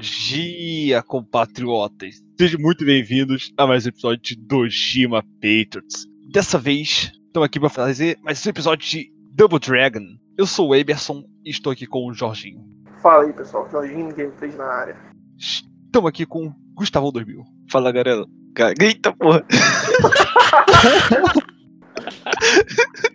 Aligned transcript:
dia, 0.00 1.02
compatriotas! 1.02 2.22
Sejam 2.38 2.60
muito 2.60 2.84
bem-vindos 2.84 3.52
a 3.58 3.66
mais 3.66 3.84
um 3.84 3.88
episódio 3.90 4.22
de 4.22 4.36
Dojima 4.36 5.22
Patriots. 5.34 6.06
Dessa 6.32 6.58
vez, 6.58 7.12
estamos 7.26 7.46
aqui 7.46 7.60
para 7.60 7.68
fazer 7.68 8.18
mais 8.22 8.44
um 8.46 8.50
episódio 8.50 8.88
de 8.88 9.12
Double 9.34 9.58
Dragon. 9.58 10.04
Eu 10.38 10.46
sou 10.46 10.68
o 10.70 10.74
Eberson 10.74 11.22
e 11.44 11.50
estou 11.50 11.72
aqui 11.72 11.86
com 11.86 12.06
o 12.08 12.14
Jorginho. 12.14 12.64
Fala 13.02 13.24
aí, 13.24 13.32
pessoal. 13.32 13.68
Jorginho 13.70 14.14
Gameplays 14.14 14.56
na 14.56 14.64
área. 14.64 14.96
Estamos 15.38 16.08
aqui 16.08 16.24
com 16.24 16.46
o 16.46 16.54
Gustavo 16.74 17.10
2000. 17.12 17.42
Fala, 17.70 17.92
galera. 17.92 18.24
Ga- 18.54 18.72
Eita 18.80 19.12
porra. 19.12 19.44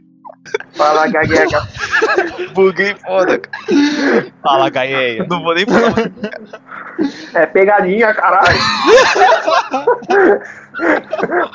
Fala, 0.86 1.08
gaguega. 1.08 1.68
Buguei 2.54 2.94
foda, 2.96 3.40
cara. 3.40 3.58
Fala, 4.44 4.70
Gaieia. 4.70 5.26
Não 5.28 5.42
vou 5.42 5.56
nem 5.56 5.66
falar. 5.66 6.12
É 7.34 7.48
pegadinha, 7.48 8.14
caralho. 8.14 8.56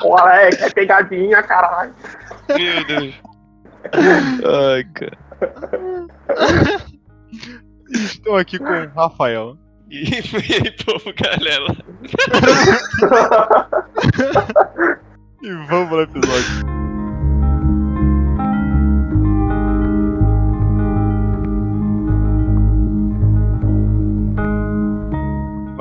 Ô, 0.03 0.17
Alex, 0.17 0.61
é 0.61 0.69
pegadinha, 0.69 1.41
caralho. 1.43 1.93
Meu 2.49 2.83
Deus. 2.85 3.15
Ai, 4.43 4.83
cara. 4.93 5.17
Estou 7.89 8.35
aqui 8.35 8.59
com 8.59 8.65
o 8.65 8.89
Rafael. 8.93 9.55
E 9.89 10.13
aí, 10.13 10.21
povo, 10.83 11.13
galera. 11.15 11.73
E 15.43 15.51
vamos 15.67 15.89
pro 15.89 16.03
episódio. 16.03 16.80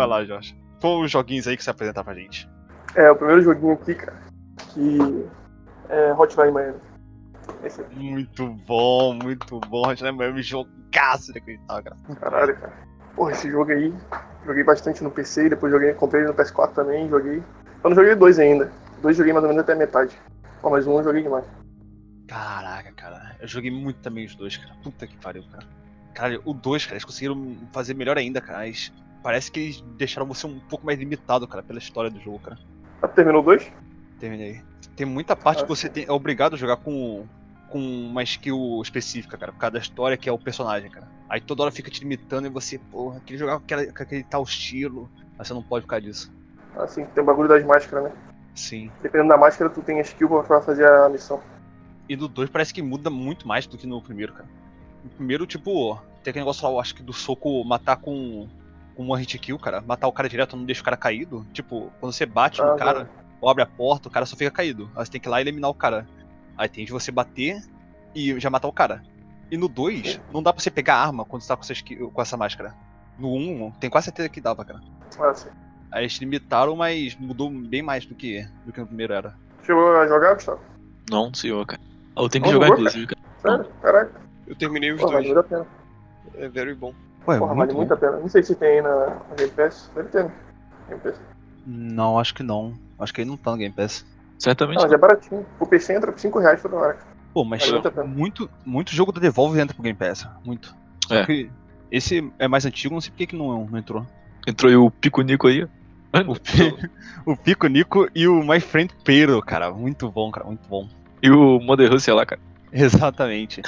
Vai 0.01 0.07
lá, 0.07 0.25
Jorge. 0.25 0.57
Qual 0.81 0.99
os 1.03 1.11
joguinhos 1.11 1.47
aí 1.47 1.59
que 1.59 1.63
você 1.63 1.69
apresentar 1.69 2.03
pra 2.03 2.15
gente? 2.15 2.49
É, 2.95 3.11
o 3.11 3.17
primeiro 3.17 3.43
joguinho 3.43 3.75
aqui, 3.75 3.95
cara, 3.95 4.17
que 4.73 5.27
é 5.91 6.13
Hotline 6.15 6.51
Miami. 6.51 6.79
Esse 7.63 7.83
aqui, 7.83 7.95
Muito 7.97 8.47
bom, 8.67 9.13
muito 9.13 9.61
bom. 9.61 9.87
Hotline 9.87 10.17
Miami 10.17 10.43
jogaço 10.43 11.31
inacreditável, 11.33 11.85
cara. 11.85 11.97
caralho, 12.19 12.57
cara. 12.57 12.73
Porra, 13.15 13.33
esse 13.33 13.51
jogo 13.51 13.71
aí, 13.73 13.93
joguei 14.47 14.65
bastante 14.65 15.05
no 15.05 15.11
PC, 15.11 15.51
depois 15.51 15.71
joguei, 15.71 15.93
comprei 15.93 16.25
no 16.25 16.33
PS4 16.33 16.73
também, 16.73 17.07
joguei. 17.11 17.43
Eu 17.85 17.91
não 17.91 17.95
joguei 17.95 18.15
dois 18.15 18.39
ainda. 18.39 18.73
Dois 19.03 19.15
joguei 19.19 19.35
mais 19.35 19.43
ou 19.45 19.51
menos 19.51 19.63
até 19.63 19.75
a 19.75 19.77
metade. 19.77 20.17
Ó, 20.63 20.71
mas 20.71 20.87
um 20.87 20.97
eu 20.97 21.05
joguei 21.05 21.23
demais. 21.23 21.45
Caraca, 22.27 22.91
cara. 22.93 23.37
Eu 23.39 23.47
joguei 23.47 23.71
muito 23.71 24.01
também 24.01 24.25
os 24.25 24.35
dois, 24.35 24.57
cara. 24.57 24.75
Puta 24.83 25.07
que 25.07 25.19
pariu, 25.19 25.45
cara. 25.53 25.67
Caralho, 26.15 26.41
o 26.47 26.55
dois, 26.55 26.85
cara, 26.87 26.95
eles 26.95 27.05
conseguiram 27.05 27.55
fazer 27.71 27.93
melhor 27.93 28.17
ainda, 28.17 28.41
cara. 28.41 28.67
Eles- 28.67 28.91
Parece 29.23 29.51
que 29.51 29.61
eles 29.61 29.81
deixaram 29.99 30.27
você 30.27 30.47
um 30.47 30.59
pouco 30.61 30.87
mais 30.87 30.99
limitado, 30.99 31.47
cara, 31.47 31.63
pela 31.63 31.79
história 31.79 32.11
do 32.11 32.19
jogo, 32.21 32.39
cara. 32.39 32.59
Ah, 33.03 33.09
terminou 33.09 33.43
dois? 33.43 33.71
Terminei. 34.19 34.63
Tem 34.97 35.07
muita 35.07 35.37
parte 35.37 35.61
Ah, 35.61 35.63
que 35.63 35.69
você 35.69 35.89
tem- 35.89 36.05
é 36.07 36.13
obrigado 36.13 36.55
a 36.55 36.57
jogar 36.57 36.77
com, 36.79 37.27
com 37.69 37.79
uma 37.79 38.23
skill 38.23 38.81
específica, 38.83 39.37
cara, 39.37 39.53
por 39.53 39.59
causa 39.59 39.73
da 39.73 39.79
história 39.79 40.17
que 40.17 40.29
é 40.29 40.33
o 40.33 40.39
personagem, 40.39 40.91
cara. 40.91 41.09
Aí 41.29 41.41
toda 41.41 41.63
hora 41.63 41.73
fica 41.73 41.91
te 41.91 42.01
limitando 42.01 42.47
e 42.47 42.51
você, 42.51 42.79
porra, 42.79 43.21
queria 43.21 43.39
jogar 43.39 43.59
com, 43.59 43.65
aquela- 43.65 43.87
com 43.93 44.03
aquele 44.03 44.25
tal 44.25 44.43
estilo. 44.43 45.11
Mas 45.39 45.49
você 45.49 45.55
não 45.55 45.63
pode 45.63 45.83
ficar 45.83 46.01
disso. 46.01 46.31
Assim, 46.77 47.05
tem 47.07 47.23
o 47.23 47.27
bagulho 47.27 47.49
das 47.49 47.65
máscaras, 47.65 48.05
né? 48.05 48.13
Sim. 48.55 48.91
Dependendo 49.03 49.31
da 49.31 49.37
máscara, 49.39 49.71
tu 49.71 49.81
tem 49.83 49.99
a 49.99 50.03
skill 50.03 50.29
pra 50.43 50.61
fazer 50.61 50.87
a 50.87 51.09
missão. 51.09 51.41
E 52.09 52.17
do 52.17 52.29
2 52.29 52.51
parece 52.51 52.75
que 52.75 52.83
muda 52.83 53.09
muito 53.09 53.47
mais 53.47 53.67
do 53.67 53.79
que 53.79 53.87
no 53.87 54.03
primeiro, 54.03 54.33
cara. 54.35 54.49
No 55.05 55.11
primeiro, 55.11 55.47
tipo, 55.47 55.95
tem 56.23 56.31
aquele 56.31 56.41
negócio 56.41 56.65
lá, 56.67 56.73
eu 56.75 56.81
acho 56.81 56.95
que 56.95 57.03
do 57.03 57.13
soco 57.13 57.65
matar 57.65 57.97
com, 57.97 58.49
com 58.95 59.03
uma 59.05 59.19
hit 59.19 59.39
kill, 59.39 59.59
cara. 59.59 59.81
Matar 59.81 60.07
o 60.09 60.13
cara 60.13 60.29
direto 60.29 60.57
não 60.57 60.65
deixa 60.65 60.81
o 60.81 60.85
cara 60.85 60.97
caído. 60.97 61.47
Tipo, 61.53 61.91
quando 62.01 62.13
você 62.13 62.27
bate 62.27 62.61
Ah, 62.61 62.73
no 62.73 62.77
cara, 62.77 63.09
ou 63.41 63.49
abre 63.49 63.63
a 63.63 63.67
porta, 63.67 64.09
o 64.09 64.11
cara 64.11 64.27
só 64.27 64.37
fica 64.37 64.51
caído. 64.51 64.91
Aí 64.95 65.05
você 65.05 65.13
tem 65.13 65.21
que 65.21 65.29
ir 65.29 65.31
lá 65.31 65.41
e 65.41 65.45
eliminar 65.45 65.71
o 65.71 65.75
cara. 65.75 66.07
Aí 66.57 66.69
tem 66.69 66.85
de 66.85 66.93
você 66.93 67.11
bater 67.11 67.63
e 68.15 68.39
já 68.39 68.51
matar 68.51 68.69
o 68.69 68.73
cara. 68.73 69.03
E 69.51 69.57
no 69.57 69.69
2, 69.69 70.21
não 70.33 70.43
dá 70.43 70.53
pra 70.53 70.63
você 70.63 70.71
pegar 70.71 70.97
arma 70.97 71.25
quando 71.25 71.43
você 71.43 71.49
tá 71.49 71.57
com 71.57 71.63
essa, 71.63 71.75
com 72.13 72.23
essa 72.23 72.37
máscara. 72.37 72.75
No 73.19 73.33
1, 73.35 73.65
um, 73.67 73.71
tem 73.73 73.91
quase 73.91 74.07
certeza 74.07 74.29
que 74.29 74.41
dava, 74.41 74.65
cara. 74.65 74.81
Ah, 75.19 75.35
sim. 75.35 75.49
Aí 75.91 76.03
eles 76.03 76.15
limitaram, 76.19 76.77
mas 76.77 77.17
mudou 77.17 77.51
bem 77.51 77.83
mais 77.83 78.07
do 78.07 78.15
que, 78.15 78.47
do 78.65 78.73
que 78.73 78.81
no 78.81 78.87
primeiro 78.87 79.13
era. 79.13 79.35
Chegou 79.65 79.97
a 79.97 80.07
jogar, 80.07 80.35
Gustavo? 80.35 80.61
Não, 81.11 81.35
senhor, 81.35 81.67
cara. 81.67 81.81
Eu 82.17 82.29
tenho 82.29 82.45
que 82.45 82.51
Não 82.53 82.61
jogar, 82.61 82.69
inclusive, 82.69 83.07
cara. 83.09 83.21
Sério? 83.41 83.73
Caraca. 83.83 84.21
Eu 84.47 84.57
terminei 84.57 84.93
os 84.93 85.01
vale 85.01 85.13
dois. 85.13 85.27
muito 85.27 85.39
a 85.41 85.43
pena. 85.43 85.67
É 86.37 86.49
very 86.49 86.75
bom. 86.75 86.95
Ué, 87.29 87.39
Porra, 87.39 87.55
vale 87.55 87.73
muito 87.75 87.93
a 87.93 87.97
pena. 87.97 88.17
Não 88.19 88.29
sei 88.29 88.43
se 88.43 88.55
tem 88.55 88.69
aí 88.79 88.83
na, 88.83 89.17
Game 89.37 89.53
Pass. 89.53 89.91
Deve 89.95 90.09
ter, 90.09 90.25
né? 90.25 90.33
Game 90.89 91.01
Pass. 91.03 91.21
Não, 91.67 92.19
acho 92.19 92.35
que 92.35 92.43
não. 92.43 92.75
Acho 92.99 93.13
que 93.15 93.21
ele 93.21 93.31
não 93.31 93.37
tá 93.37 93.51
no 93.53 93.57
Game 93.59 93.75
Pass. 93.75 94.05
Certamente 94.39 94.77
Não, 94.77 94.83
mas 94.83 94.91
não. 94.91 94.97
é 94.97 95.01
baratinho. 95.01 95.47
O 95.59 95.67
PC 95.67 95.95
entra 95.95 96.11
por 96.11 96.19
5 96.19 96.39
reais 96.39 96.63
toda 96.63 96.77
hora. 96.77 96.99
Pô, 97.35 97.45
mas 97.45 97.61
Vale 97.69 97.83
muito 97.83 98.09
muito, 98.09 98.51
muito 98.65 98.95
jogo 98.95 99.13
da 99.13 99.21
Devolve 99.21 99.61
entra 99.61 99.75
pro 99.75 99.83
Game 99.83 99.97
Pass. 99.99 100.27
Muito. 100.45 100.75
Só 101.07 101.15
É. 101.17 101.27
que 101.27 101.51
esse 101.91 102.33
é 102.39 102.49
mais 102.49 102.65
antigo, 102.65 102.95
não 102.95 103.01
sei 103.01 103.11
por 103.11 103.19
que 103.19 103.27
que 103.29 103.37
não, 103.37 103.67
não 103.67 103.79
entrou. 103.79 104.07
Entrou 104.47 104.71
aí 104.71 104.77
o 104.77 104.91
Pico 104.91 105.21
Nico 105.23 105.47
aí. 105.47 105.65
ó. 105.65 106.21
O, 106.27 106.35
Pi- 106.41 106.91
o 107.27 107.37
Pico 107.37 107.67
Nico 107.69 108.09
e 108.15 108.27
o 108.27 108.43
My 108.43 108.59
Friend 108.61 108.93
Pero, 109.05 109.41
cara. 109.43 109.71
Muito 109.71 110.11
bom, 110.11 110.31
cara. 110.31 110.47
Muito 110.47 110.67
bom. 110.69 110.89
E 111.23 111.31
o 111.31 111.61
Mother 111.61 111.91
Russia 111.93 112.15
lá, 112.15 112.25
cara. 112.25 112.41
Exatamente. 112.73 113.61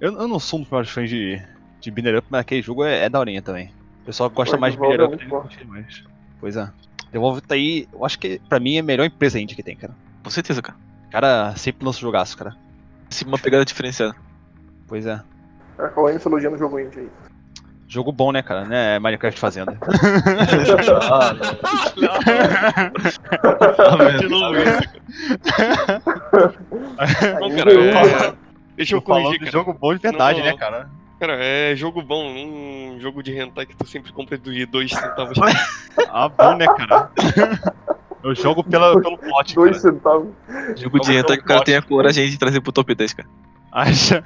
eu, 0.00 0.12
eu 0.12 0.28
não 0.28 0.38
sou 0.38 0.58
um 0.58 0.62
dos 0.62 0.70
maiores 0.70 0.90
fãs 0.90 1.08
de, 1.08 1.42
de 1.80 1.90
Binner 1.90 2.18
Up, 2.18 2.26
mas 2.30 2.40
aquele 2.40 2.62
jogo 2.62 2.84
é, 2.84 3.04
é 3.04 3.08
daorinha 3.08 3.42
também. 3.42 3.72
O 4.02 4.06
pessoal 4.06 4.30
gosta 4.30 4.56
mais 4.56 4.74
de 4.76 4.82
é 4.84 5.04
Up. 5.04 5.14
ele 5.14 5.26
curte 5.30 5.66
mais. 5.66 6.02
Pois 6.40 6.56
é. 6.56 6.70
Devolve 7.12 7.40
tá 7.40 7.54
aí, 7.54 7.88
eu 7.92 8.04
acho 8.04 8.18
que 8.18 8.40
pra 8.48 8.60
mim 8.60 8.76
é 8.76 8.80
a 8.80 8.82
melhor 8.82 9.04
empresa 9.04 9.40
indie 9.40 9.54
que 9.56 9.62
tem, 9.62 9.76
cara. 9.76 9.94
Com 10.22 10.30
certeza, 10.30 10.60
cara. 10.60 10.76
Cara, 11.10 11.54
sempre 11.56 11.84
lança 11.86 12.00
jogaço, 12.00 12.36
cara. 12.36 12.54
Sim, 13.08 13.24
uma 13.26 13.38
pegada 13.38 13.64
diferenciada. 13.64 14.14
Pois 14.86 15.06
é. 15.06 15.20
Cara, 15.76 15.90
falando 15.92 16.16
isso, 16.16 16.28
elogiando 16.28 16.56
o 16.56 16.58
jogo 16.58 16.78
indie 16.78 17.00
aí. 17.00 17.08
Jogo 17.90 18.12
bom, 18.12 18.30
né, 18.32 18.42
cara? 18.42 18.66
Né, 18.66 18.98
Minecraft 18.98 19.40
Fazenda. 19.40 19.78
ah, 21.10 21.32
não. 23.96 24.18
De 24.18 24.28
novo 24.28 24.54
isso. 24.58 24.82
Não, 26.70 27.46
Aí, 27.46 27.56
cara, 27.56 27.70
veio 27.70 27.80
é- 27.90 28.34
Deixa 28.76 28.94
eu 28.94 29.02
corrigir, 29.02 29.38
cara. 29.40 29.50
jogo 29.50 29.72
bom 29.72 29.94
de 29.94 30.00
verdade, 30.00 30.38
Não, 30.40 30.46
né, 30.46 30.56
cara? 30.56 30.90
Cara, 31.18 31.34
é 31.36 31.74
jogo 31.74 32.00
bom, 32.00 32.24
um 32.24 32.98
jogo 33.00 33.22
de 33.22 33.36
hentai 33.36 33.66
que 33.66 33.74
tu 33.76 33.86
sempre 33.86 34.12
compra 34.12 34.38
de 34.38 34.64
2 34.66 34.90
centavos. 34.90 35.36
Ah, 36.10 36.28
bom, 36.28 36.56
né, 36.56 36.64
cara? 36.66 37.10
Eu 38.22 38.34
jogo 38.34 38.64
pela, 38.64 39.00
pelo 39.00 39.18
plot, 39.18 39.54
Dois 39.54 39.82
cara. 39.82 39.92
centavos. 39.94 40.28
Jogo 40.76 41.00
de 41.00 41.12
hentai 41.16 41.36
que 41.36 41.42
o 41.42 41.46
cara 41.46 41.62
tem 41.62 41.76
a 41.76 41.82
coragem 41.82 42.28
de 42.28 42.38
trazer 42.38 42.60
pro 42.60 42.72
top 42.72 42.94
10, 42.94 43.12
cara. 43.14 43.28
Acha? 43.70 44.24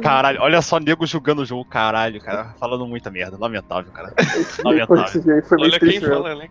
Caralho, 0.00 0.40
olha 0.40 0.62
só 0.62 0.78
nego 0.78 1.06
julgando 1.06 1.42
o 1.42 1.44
jogo, 1.44 1.64
caralho, 1.64 2.20
cara. 2.20 2.54
Falando 2.58 2.86
muita 2.86 3.10
merda. 3.10 3.36
Lamentável, 3.38 3.90
cara. 3.92 4.14
Lamentável. 4.64 5.22
Olha 5.58 5.70
quem 5.70 5.78
triste 5.80 6.00
mesmo. 6.00 6.14
fala, 6.14 6.34
né? 6.36 6.48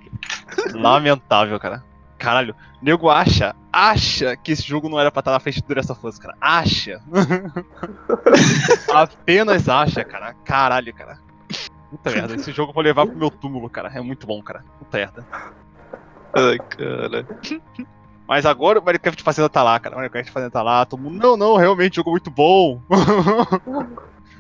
Lamentável, 0.74 1.59
cara. 1.59 1.84
Caralho, 2.24 2.56
nego 2.82 3.10
acha, 3.10 3.54
acha 3.70 4.38
que 4.38 4.54
esse 4.54 4.64
jogo 4.64 4.88
não 4.88 4.98
era 4.98 5.12
pra 5.12 5.20
estar 5.20 5.32
na 5.34 5.42
frente 5.42 5.62
do 5.62 5.92
of 5.92 6.08
Us, 6.08 6.18
cara. 6.18 6.34
Acha. 6.40 7.02
Apenas 8.96 9.68
acha, 9.68 10.06
cara. 10.06 10.34
Caralho, 10.46 10.94
cara. 10.94 11.20
Puta 11.90 12.12
merda, 12.12 12.36
esse 12.36 12.54
jogo 12.54 12.70
eu 12.70 12.74
vou 12.74 12.82
levar 12.82 13.06
pro 13.06 13.18
meu 13.18 13.30
túmulo, 13.30 13.70
cara. 13.70 13.92
É 13.94 14.00
muito 14.00 14.26
bom, 14.26 14.42
cara. 14.42 14.64
Puta 14.80 14.98
merda. 14.98 15.28
Ai, 16.34 16.58
cara. 16.60 17.28
Mas 18.26 18.46
agora 18.46 18.80
o 18.80 18.86
Minecraft 18.86 19.22
Fazenda 19.22 19.50
tá 19.50 19.62
lá, 19.62 19.78
cara. 19.78 19.96
O 19.96 19.98
Minecraft 19.98 20.31
Fazenda 20.31 20.52
tá 20.52 20.62
lá. 20.62 20.86
Todo 20.86 21.02
mundo, 21.02 21.22
não, 21.22 21.36
não, 21.36 21.58
realmente, 21.58 21.98
jogo 21.98 22.12
muito 22.12 22.31
bom. 22.31 22.81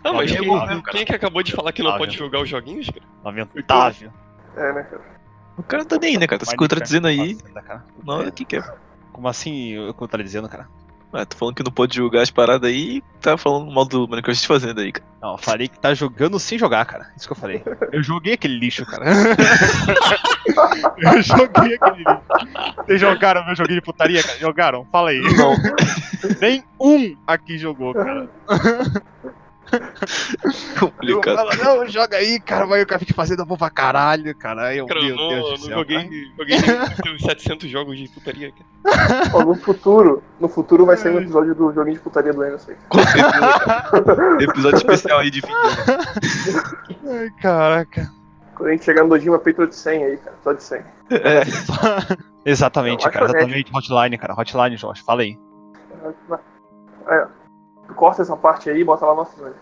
Ah, 0.05 0.13
mas 0.13 0.31
quem, 0.31 0.81
quem 0.83 1.01
é 1.01 1.05
que 1.05 1.15
acabou 1.15 1.43
de 1.43 1.51
falar 1.51 1.73
que 1.73 1.81
não 1.81 1.91
Lamentável. 1.91 2.13
pode 2.13 2.17
jogar 2.17 2.41
os 2.41 2.49
joguinhos, 2.49 2.89
cara? 2.89 3.05
Lamentável. 3.25 4.11
É, 4.55 4.73
né, 4.73 4.83
cara? 4.83 5.22
O 5.57 5.63
cara 5.63 5.83
não 5.83 5.89
tá 5.89 5.97
nem 5.99 6.11
aí, 6.11 6.17
né, 6.17 6.27
cara? 6.27 6.39
Tá 6.39 6.45
se 6.45 6.55
contradizendo 6.55 7.07
aí. 7.07 7.35
Cara. 7.35 7.85
Na 8.03 8.15
hora 8.15 8.31
que 8.31 8.45
quer. 8.45 8.63
Como 9.11 9.27
assim 9.27 9.73
eu 9.73 9.93
contradizendo, 9.93 10.49
cara? 10.49 10.67
Ah, 11.15 11.27
tô 11.27 11.37
falando 11.37 11.53
que 11.53 11.63
não 11.63 11.71
pode 11.71 11.95
jogar 11.95 12.23
as 12.23 12.31
paradas 12.31 12.67
aí 12.67 12.97
e 12.97 13.03
tá 13.21 13.37
falando 13.37 13.71
mal 13.71 13.85
do 13.85 14.07
Minecraft 14.07 14.47
fazendo 14.47 14.81
aí, 14.81 14.91
cara. 14.91 15.05
Não, 15.21 15.33
eu 15.33 15.37
falei 15.37 15.67
que 15.67 15.79
tá 15.79 15.93
jogando 15.93 16.39
sem 16.39 16.57
jogar, 16.57 16.83
cara. 16.85 17.11
Isso 17.15 17.27
que 17.27 17.33
eu 17.33 17.37
falei. 17.37 17.63
Eu 17.91 18.01
joguei 18.01 18.33
aquele 18.33 18.57
lixo, 18.57 18.83
cara. 18.83 19.05
eu 20.97 21.21
joguei 21.21 21.75
aquele 21.75 21.97
lixo. 21.97 22.19
Vocês 22.77 22.99
jogaram 22.99 23.45
meu 23.45 23.55
joguinho 23.55 23.79
de 23.79 23.85
putaria, 23.85 24.23
cara? 24.23 24.39
Jogaram? 24.39 24.87
Fala 24.91 25.11
aí. 25.11 25.19
Não. 25.19 25.55
Nem 26.41 26.63
um 26.79 27.15
aqui 27.27 27.59
jogou, 27.59 27.93
cara. 27.93 28.27
Eu 30.81 30.89
Complicado. 30.91 31.35
falo, 31.35 31.63
não, 31.63 31.87
joga 31.87 32.17
aí, 32.17 32.39
cara. 32.39 32.65
Vai 32.65 32.81
o 32.83 32.87
cara 32.87 32.99
fica 32.99 33.13
fazendo 33.13 33.45
bom 33.45 33.57
pra 33.57 33.69
caralho, 33.69 34.35
cara. 34.35 34.75
Eu, 34.75 34.85
Cara, 34.85 34.99
meu 35.01 35.09
eu 35.09 35.15
não, 35.15 35.29
Deus 35.29 35.43
eu 35.45 35.49
não 35.51 35.57
céu. 35.57 35.77
joguei, 35.77 35.97
cara. 35.97 36.31
joguei 36.37 36.61
tem 37.03 37.13
uns 37.15 37.21
700 37.21 37.69
jogos 37.69 37.97
de 37.97 38.07
putaria, 38.09 38.51
cara. 38.51 39.29
Ó, 39.33 39.43
no 39.43 39.55
futuro, 39.55 40.21
no 40.39 40.47
futuro 40.47 40.85
vai 40.85 40.97
sair 40.97 41.15
um 41.15 41.19
episódio 41.19 41.55
do 41.55 41.73
joguinho 41.73 41.95
de 41.95 42.01
putaria 42.01 42.33
do 42.33 42.43
Emerson 42.43 42.71
aí. 42.71 42.77
Com 42.89 42.99
certeza, 42.99 43.59
cara. 43.59 44.43
Episódio 44.43 44.77
especial 44.77 45.19
aí 45.19 45.31
de 45.31 45.41
vídeo. 45.41 45.55
Ai, 47.09 47.29
caraca. 47.41 48.11
Quando 48.55 48.69
a 48.69 48.71
gente 48.73 48.85
chegar 48.85 49.03
no 49.03 49.09
Dojima 49.09 49.39
Patriot 49.39 49.69
de 49.69 49.75
100 49.75 50.03
aí, 50.03 50.17
cara. 50.17 50.35
Só 50.43 50.53
de 50.53 50.63
100. 50.63 50.81
É, 51.11 51.41
exatamente, 52.45 53.05
Eu 53.05 53.11
cara. 53.11 53.25
acho 53.25 53.35
Exatamente. 53.35 53.71
Hotline, 53.73 54.17
cara. 54.17 54.33
Hotline, 54.39 54.77
Jorge. 54.77 55.01
Fala 55.03 55.21
aí. 55.23 55.37
É, 57.07 57.25
tu 57.25 57.42
corta 57.93 58.21
essa 58.21 58.35
parte 58.35 58.69
aí 58.69 58.81
e 58.81 58.83
bota 58.83 59.05
lá 59.05 59.15
nosso 59.15 59.39
nome. 59.41 59.55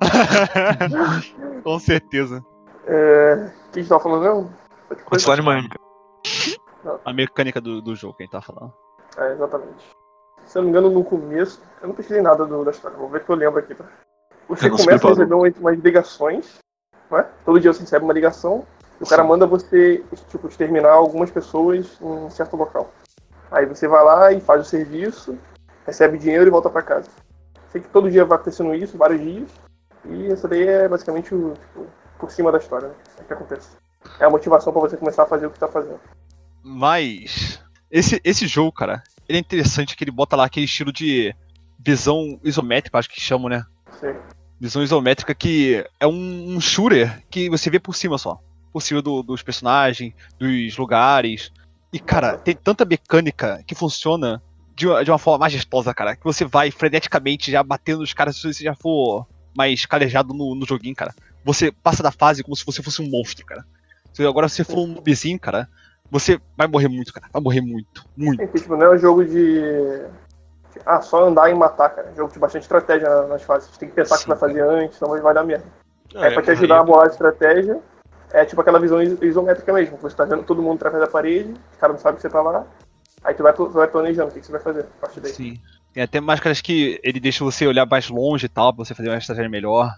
Com 1.62 1.78
certeza. 1.78 2.44
É, 2.86 3.50
o 3.68 3.72
que 3.72 3.78
a 3.78 3.82
gente 3.82 3.88
tava 3.88 4.02
falando 4.02 4.22
mesmo? 4.22 4.50
Miami, 5.42 5.68
cara. 5.68 7.00
A 7.04 7.12
mecânica 7.12 7.60
do, 7.60 7.80
do 7.80 7.94
jogo 7.94 8.14
que 8.14 8.22
a 8.22 8.26
gente 8.26 8.32
tá 8.32 8.42
falando. 8.42 8.72
É, 9.16 9.32
exatamente. 9.32 9.84
Se 10.46 10.58
eu 10.58 10.62
não 10.62 10.70
me 10.70 10.70
engano, 10.70 10.90
no 10.90 11.04
começo, 11.04 11.62
eu 11.80 11.88
não 11.88 11.94
pesquisei 11.94 12.22
nada 12.22 12.44
do, 12.44 12.64
da 12.64 12.70
história, 12.70 12.96
vou 12.96 13.08
ver 13.08 13.22
o 13.22 13.24
que 13.24 13.30
eu 13.30 13.36
lembro 13.36 13.58
aqui. 13.58 13.74
Tá? 13.74 13.84
Você 14.48 14.64
se 14.64 14.70
começa 14.70 15.06
a 15.06 15.10
receber 15.10 15.34
umas, 15.34 15.56
umas 15.56 15.78
ligações, 15.78 16.58
não 17.10 17.18
é? 17.18 17.26
Todo 17.44 17.60
dia 17.60 17.72
você 17.72 17.80
recebe 17.80 18.04
uma 18.04 18.12
ligação, 18.12 18.66
e 19.00 19.04
o 19.04 19.06
cara 19.06 19.22
Sim. 19.22 19.28
manda 19.28 19.46
você, 19.46 20.04
tipo, 20.28 20.46
exterminar 20.46 20.92
algumas 20.92 21.30
pessoas 21.30 21.98
em 22.00 22.04
um 22.04 22.30
certo 22.30 22.56
local. 22.56 22.92
Aí 23.50 23.66
você 23.66 23.88
vai 23.88 24.04
lá 24.04 24.32
e 24.32 24.40
faz 24.40 24.60
o 24.60 24.64
serviço, 24.64 25.38
recebe 25.86 26.18
dinheiro 26.18 26.46
e 26.46 26.50
volta 26.50 26.68
pra 26.68 26.82
casa. 26.82 27.08
Sei 27.74 27.80
que 27.80 27.88
todo 27.88 28.08
dia 28.08 28.24
vai 28.24 28.36
acontecendo 28.36 28.72
isso, 28.72 28.96
vários 28.96 29.20
dias, 29.20 29.50
e 30.08 30.26
essa 30.28 30.46
daí 30.46 30.62
é 30.62 30.88
basicamente 30.88 31.34
o, 31.34 31.54
tipo, 31.54 31.86
por 32.20 32.30
cima 32.30 32.52
da 32.52 32.58
história, 32.58 32.86
né? 32.86 32.94
É 33.18 33.22
o 33.22 33.24
que 33.24 33.32
acontece. 33.32 33.70
É 34.20 34.24
a 34.24 34.30
motivação 34.30 34.72
pra 34.72 34.80
você 34.80 34.96
começar 34.96 35.24
a 35.24 35.26
fazer 35.26 35.46
o 35.46 35.50
que 35.50 35.58
tá 35.58 35.66
fazendo. 35.66 35.98
Mas. 36.62 37.60
Esse, 37.90 38.20
esse 38.22 38.46
jogo, 38.46 38.70
cara, 38.70 39.02
ele 39.28 39.38
é 39.38 39.40
interessante 39.40 39.96
que 39.96 40.04
ele 40.04 40.12
bota 40.12 40.36
lá 40.36 40.44
aquele 40.44 40.66
estilo 40.66 40.92
de 40.92 41.34
visão 41.76 42.38
isométrica, 42.44 42.96
acho 42.96 43.10
que 43.10 43.20
chamam, 43.20 43.48
né? 43.48 43.66
Sim. 43.98 44.14
Visão 44.60 44.80
isométrica 44.80 45.34
que 45.34 45.84
é 45.98 46.06
um, 46.06 46.54
um 46.54 46.60
shooter 46.60 47.24
que 47.28 47.50
você 47.50 47.68
vê 47.70 47.80
por 47.80 47.96
cima 47.96 48.18
só. 48.18 48.38
Por 48.72 48.82
cima 48.82 49.02
do- 49.02 49.22
dos 49.24 49.42
personagens, 49.42 50.14
dos 50.38 50.76
lugares. 50.76 51.50
E, 51.92 51.98
cara, 51.98 52.38
tem 52.38 52.54
tanta 52.54 52.84
mecânica 52.84 53.64
que 53.66 53.74
funciona 53.74 54.40
de 54.74 54.86
uma, 54.88 55.04
de 55.04 55.10
uma 55.10 55.18
forma 55.18 55.38
majestosa, 55.44 55.92
cara. 55.94 56.16
Que 56.16 56.24
você 56.24 56.44
vai 56.44 56.70
freneticamente 56.70 57.50
já 57.50 57.62
batendo 57.62 58.00
nos 58.00 58.12
caras 58.12 58.36
se 58.36 58.52
você 58.52 58.64
já 58.64 58.74
for 58.74 59.26
mais 59.56 59.86
calejado 59.86 60.34
no, 60.34 60.54
no 60.54 60.66
joguinho, 60.66 60.94
cara. 60.94 61.14
Você 61.44 61.70
passa 61.70 62.02
da 62.02 62.10
fase 62.10 62.42
como 62.42 62.56
se 62.56 62.64
você 62.64 62.82
fosse 62.82 63.00
um 63.02 63.08
monstro, 63.10 63.44
cara. 63.46 63.64
Se 64.12 64.24
agora 64.26 64.48
você 64.48 64.64
for 64.64 64.78
um 64.80 64.86
noobzinho, 64.86 65.38
cara, 65.38 65.68
você 66.10 66.40
vai 66.56 66.66
morrer 66.66 66.88
muito, 66.88 67.12
cara. 67.12 67.26
Vai 67.32 67.42
morrer 67.42 67.60
muito. 67.60 68.04
Muito. 68.16 68.40
Sim, 68.40 68.46
tipo, 68.58 68.76
não 68.76 68.86
é 68.86 68.94
um 68.94 68.98
jogo 68.98 69.24
de. 69.24 69.32
de- 69.32 70.24
Ah, 70.86 71.00
só 71.00 71.24
andar 71.28 71.50
e 71.50 71.54
matar, 71.54 71.90
cara. 71.90 72.08
É 72.08 72.12
um 72.12 72.16
jogo 72.16 72.32
de 72.32 72.38
bastante 72.38 72.62
estratégia 72.62 73.08
na- 73.08 73.26
nas 73.28 73.42
fases. 73.42 73.68
Você 73.70 73.78
tem 73.78 73.88
que 73.88 73.94
pensar 73.94 74.16
o 74.16 74.18
que 74.20 74.28
vai 74.28 74.38
fazer 74.38 74.60
antes, 74.62 74.98
senão 74.98 75.20
vai 75.22 75.34
dar 75.34 75.44
merda. 75.44 75.64
Ah, 76.16 76.26
é, 76.26 76.30
pra 76.30 76.42
te 76.42 76.50
ajudar 76.50 76.80
a 76.80 76.84
bolar 76.84 77.06
a 77.06 77.10
estratégia, 77.10 77.80
é 78.32 78.44
tipo 78.44 78.60
aquela 78.60 78.78
visão 78.80 79.00
is- 79.02 79.20
isométrica 79.22 79.72
mesmo. 79.72 79.96
Você 79.98 80.16
tá 80.16 80.24
vendo 80.24 80.42
todo 80.44 80.62
mundo 80.62 80.76
através 80.76 81.00
da 81.04 81.08
parede, 81.10 81.52
os 81.72 81.78
caras 81.78 81.96
não 81.96 82.02
sabem 82.02 82.16
que 82.16 82.22
você 82.22 82.28
tá 82.28 82.40
lá. 82.42 82.64
Aí 83.24 83.34
tu 83.34 83.42
vai, 83.42 83.52
tu 83.54 83.68
vai 83.70 83.88
planejando 83.88 84.28
o 84.28 84.32
que, 84.32 84.40
que 84.40 84.46
você 84.46 84.52
vai 84.52 84.60
fazer 84.60 84.80
a 84.80 85.00
partir 85.00 85.20
daí. 85.20 85.32
Sim. 85.32 85.60
Tem 85.92 86.02
até 86.02 86.20
máscaras 86.20 86.60
que 86.60 87.00
ele 87.02 87.18
deixa 87.20 87.44
você 87.44 87.66
olhar 87.66 87.86
mais 87.86 88.08
longe 88.08 88.46
e 88.46 88.48
tal, 88.48 88.72
pra 88.74 88.84
você 88.84 88.94
fazer 88.94 89.08
uma 89.08 89.16
estratégia 89.18 89.48
melhor. 89.48 89.94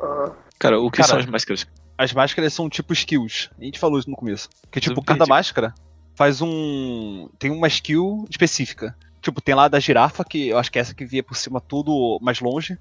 Aham. 0.00 0.32
Cara, 0.58 0.78
o 0.80 0.90
que 0.90 0.98
Cara, 0.98 1.08
são 1.08 1.18
as 1.18 1.26
máscaras? 1.26 1.66
As 1.96 2.12
máscaras 2.12 2.52
são 2.52 2.68
tipo 2.68 2.92
skills. 2.92 3.50
A 3.58 3.64
gente 3.64 3.78
falou 3.78 3.98
isso 3.98 4.08
no 4.10 4.16
começo. 4.16 4.48
Que 4.70 4.80
tipo, 4.80 5.02
cada 5.02 5.26
máscara 5.26 5.74
faz 6.14 6.40
um. 6.42 7.28
tem 7.38 7.50
uma 7.50 7.66
skill 7.66 8.26
específica. 8.30 8.94
Tipo, 9.22 9.40
tem 9.40 9.54
lá 9.54 9.64
a 9.64 9.68
da 9.68 9.80
girafa, 9.80 10.24
que 10.24 10.48
eu 10.48 10.58
acho 10.58 10.70
que 10.70 10.78
é 10.78 10.82
essa 10.82 10.94
que 10.94 11.04
via 11.04 11.22
por 11.22 11.36
cima 11.36 11.60
tudo 11.60 12.18
mais 12.22 12.40
longe. 12.40 12.78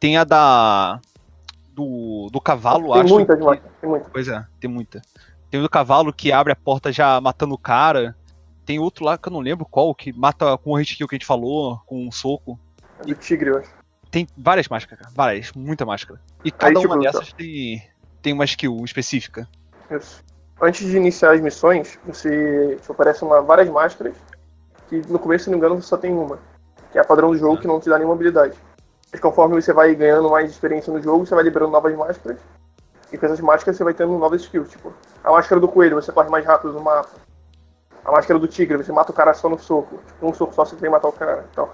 Tem 0.00 0.16
a 0.16 0.24
da. 0.24 1.00
Do, 1.74 2.28
do 2.30 2.38
cavalo, 2.40 2.92
Tem 2.92 3.02
acho. 3.02 3.14
muita 3.14 3.34
que- 3.36 3.62
tem 3.80 3.88
muita. 3.88 4.10
Pois 4.10 4.28
é, 4.28 4.44
tem 4.60 4.70
muita. 4.70 5.00
Tem 5.50 5.58
o 5.60 5.62
do 5.62 5.70
cavalo 5.70 6.12
que 6.12 6.30
abre 6.32 6.52
a 6.52 6.56
porta 6.56 6.92
já 6.92 7.18
matando 7.20 7.54
o 7.54 7.58
cara. 7.58 8.14
Tem 8.64 8.78
outro 8.78 9.04
lá 9.04 9.18
que 9.18 9.28
eu 9.28 9.32
não 9.32 9.40
lembro 9.40 9.64
qual, 9.64 9.94
que 9.94 10.12
mata 10.12 10.56
com 10.58 10.70
o 10.72 10.76
hit 10.76 10.96
kill 10.96 11.08
que 11.08 11.14
a 11.14 11.18
gente 11.18 11.26
falou, 11.26 11.80
com 11.86 12.06
um 12.06 12.12
soco. 12.12 12.58
É 13.00 13.04
do 13.04 13.14
tigre, 13.14 13.50
eu 13.50 13.58
acho. 13.58 13.70
Tem 14.10 14.26
várias 14.36 14.68
máscaras, 14.68 15.00
cara. 15.00 15.14
Várias, 15.14 15.52
muita 15.52 15.86
máscara. 15.86 16.20
E 16.44 16.50
cada 16.50 16.78
tipo, 16.78 16.86
uma 16.86 17.02
tá. 17.02 17.10
dessas 17.10 17.32
tem, 17.32 17.82
tem 18.20 18.32
uma 18.32 18.44
skill 18.44 18.84
específica. 18.84 19.48
Isso. 19.90 20.22
Antes 20.60 20.86
de 20.86 20.96
iniciar 20.96 21.32
as 21.32 21.40
missões, 21.40 21.98
você 22.06 22.78
te 22.80 22.92
oferece 22.92 23.24
uma, 23.24 23.40
várias 23.40 23.68
máscaras, 23.68 24.14
que 24.88 25.02
no 25.08 25.18
começo, 25.18 25.44
se 25.44 25.50
não 25.50 25.58
me 25.58 25.64
engano, 25.64 25.80
você 25.80 25.88
só 25.88 25.96
tem 25.96 26.12
uma. 26.12 26.38
Que 26.92 26.98
é 26.98 27.00
a 27.00 27.04
padrão 27.04 27.30
do 27.30 27.38
jogo, 27.38 27.60
que 27.60 27.66
não 27.66 27.80
te 27.80 27.88
dá 27.88 27.96
nenhuma 27.96 28.14
habilidade. 28.14 28.54
Mas 29.10 29.20
conforme 29.20 29.60
você 29.60 29.72
vai 29.72 29.94
ganhando 29.94 30.30
mais 30.30 30.50
experiência 30.50 30.92
no 30.92 31.02
jogo, 31.02 31.26
você 31.26 31.34
vai 31.34 31.42
liberando 31.42 31.72
novas 31.72 31.96
máscaras. 31.96 32.38
E 33.10 33.18
com 33.18 33.26
essas 33.26 33.40
máscaras 33.40 33.76
você 33.76 33.84
vai 33.84 33.92
tendo 33.92 34.16
novas 34.18 34.42
skills. 34.42 34.70
Tipo, 34.70 34.92
a 35.24 35.30
máscara 35.30 35.60
do 35.60 35.68
coelho, 35.68 35.96
você 35.96 36.12
corre 36.12 36.30
mais 36.30 36.44
rápido 36.44 36.72
no 36.72 36.80
mapa. 36.80 37.10
A 38.04 38.10
máscara 38.10 38.38
do 38.38 38.48
tigre, 38.48 38.76
você 38.76 38.92
mata 38.92 39.12
o 39.12 39.14
cara 39.14 39.32
só 39.34 39.48
no 39.48 39.58
soco. 39.58 39.98
Tipo, 40.06 40.26
um 40.26 40.34
soco 40.34 40.54
só 40.54 40.64
você 40.64 40.76
tem 40.76 40.84
que 40.84 40.90
matar 40.90 41.08
o 41.08 41.12
cara. 41.12 41.46
Então, 41.52 41.68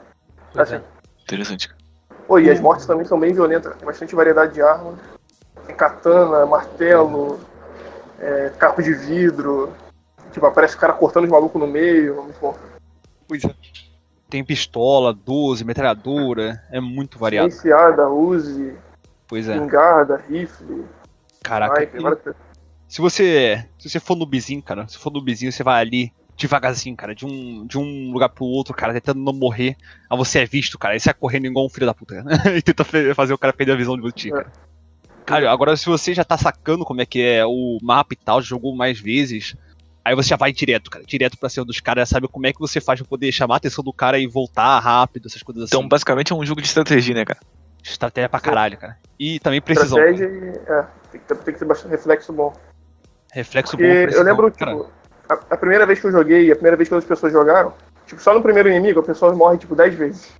Pois 0.52 0.72
assim. 0.72 0.84
Interessante. 1.22 1.70
Pô, 2.26 2.38
e 2.38 2.50
as 2.50 2.60
mortes 2.60 2.86
também 2.86 3.06
são 3.06 3.18
bem 3.18 3.32
violentas. 3.32 3.74
Tem 3.76 3.86
bastante 3.86 4.14
variedade 4.14 4.52
de 4.54 4.62
armas. 4.62 4.98
Tem 5.66 5.74
katana, 5.74 6.44
martelo, 6.44 7.40
é, 8.18 8.50
capo 8.58 8.82
de 8.82 8.92
vidro. 8.92 9.72
Tipo, 10.32 10.46
aparece 10.46 10.76
o 10.76 10.78
cara 10.78 10.92
cortando 10.92 11.24
os 11.24 11.30
malucos 11.30 11.60
no 11.60 11.66
meio. 11.66 12.22
Muito 12.22 12.38
bom. 12.38 12.54
Pois 13.26 13.44
é. 13.44 13.54
Tem 14.28 14.44
pistola, 14.44 15.14
12, 15.14 15.64
metralhadora, 15.64 16.62
é 16.70 16.80
muito 16.80 17.18
variado. 17.18 17.48
Enfiada, 17.48 18.10
Uzi, 18.10 18.76
Pois 19.26 19.48
é. 19.48 19.54
espingarda, 19.54 20.22
rifle, 20.28 20.84
Caraca, 21.42 21.82
sniper, 21.82 22.00
e 22.00 22.02
coisas. 22.02 22.36
Se 22.88 23.00
você. 23.00 23.64
Se 23.78 23.88
você 23.88 24.00
for 24.00 24.16
no 24.16 24.26
bizinho, 24.26 24.62
cara, 24.62 24.88
se 24.88 24.98
for 24.98 25.12
no 25.12 25.22
bizinho, 25.22 25.52
você 25.52 25.62
vai 25.62 25.80
ali 25.80 26.12
devagarzinho, 26.36 26.96
cara, 26.96 27.14
de 27.14 27.26
um, 27.26 27.66
de 27.66 27.76
um 27.76 28.12
lugar 28.12 28.28
pro 28.28 28.44
outro, 28.44 28.72
cara, 28.72 28.92
tentando 28.92 29.20
não 29.20 29.32
morrer. 29.32 29.76
Aí 30.08 30.16
você 30.16 30.38
é 30.40 30.46
visto, 30.46 30.78
cara, 30.78 30.94
aí 30.94 31.00
você 31.00 31.04
sai 31.04 31.14
correndo 31.14 31.46
igual 31.46 31.66
um 31.66 31.68
filho 31.68 31.86
da 31.86 31.92
puta, 31.92 32.22
cara. 32.22 32.38
e 32.56 32.62
tenta 32.62 32.84
fazer 33.14 33.34
o 33.34 33.38
cara 33.38 33.52
perder 33.52 33.72
a 33.72 33.76
visão 33.76 33.96
de 33.96 34.02
você, 34.02 34.30
cara. 34.30 34.52
Cara, 35.26 35.50
agora 35.50 35.76
se 35.76 35.84
você 35.84 36.14
já 36.14 36.24
tá 36.24 36.38
sacando 36.38 36.84
como 36.84 37.02
é 37.02 37.06
que 37.06 37.20
é 37.20 37.44
o 37.44 37.78
mapa 37.82 38.14
e 38.14 38.16
tal, 38.16 38.40
jogou 38.40 38.74
mais 38.74 38.98
vezes, 38.98 39.54
aí 40.02 40.14
você 40.14 40.30
já 40.30 40.36
vai 40.36 40.52
direto, 40.52 40.90
cara, 40.90 41.04
direto 41.04 41.36
pra 41.36 41.50
cima 41.50 41.66
dos 41.66 41.80
caras, 41.80 42.08
sabe 42.08 42.28
como 42.28 42.46
é 42.46 42.52
que 42.52 42.60
você 42.60 42.80
faz 42.80 43.00
pra 43.00 43.08
poder 43.08 43.30
chamar 43.32 43.54
a 43.54 43.56
atenção 43.58 43.84
do 43.84 43.92
cara 43.92 44.18
e 44.18 44.26
voltar 44.26 44.78
rápido, 44.78 45.26
essas 45.26 45.42
coisas 45.42 45.64
assim. 45.64 45.76
Então, 45.76 45.86
basicamente 45.86 46.32
é 46.32 46.36
um 46.36 46.46
jogo 46.46 46.62
de 46.62 46.68
estratégia, 46.68 47.14
né, 47.14 47.24
cara? 47.24 47.40
Estratégia 47.82 48.28
pra 48.28 48.40
caralho, 48.40 48.78
cara. 48.78 48.96
E 49.18 49.38
também 49.40 49.60
precisão. 49.60 49.98
Estratégia 49.98 50.26
e. 50.26 50.70
É, 50.70 50.86
tem 51.10 51.20
que, 51.20 51.26
ter, 51.26 51.36
tem 51.36 51.54
que 51.54 51.60
ter 51.60 51.66
bastante 51.66 51.90
reflexo 51.90 52.32
bom. 52.32 52.54
Reflexo 53.32 53.76
bom, 53.76 53.82
eu 53.84 54.22
lembro, 54.22 54.50
tipo, 54.50 54.90
a, 55.28 55.34
a 55.50 55.56
primeira 55.56 55.84
vez 55.86 56.00
que 56.00 56.06
eu 56.06 56.12
joguei, 56.12 56.50
a 56.50 56.54
primeira 56.54 56.76
vez 56.76 56.88
que 56.88 56.94
outras 56.94 57.08
pessoas 57.08 57.32
jogaram, 57.32 57.74
tipo, 58.06 58.20
só 58.20 58.34
no 58.34 58.42
primeiro 58.42 58.68
inimigo 58.68 59.00
a 59.00 59.02
pessoa 59.02 59.34
morre, 59.34 59.58
tipo, 59.58 59.74
10 59.74 59.94
vezes. 59.94 60.32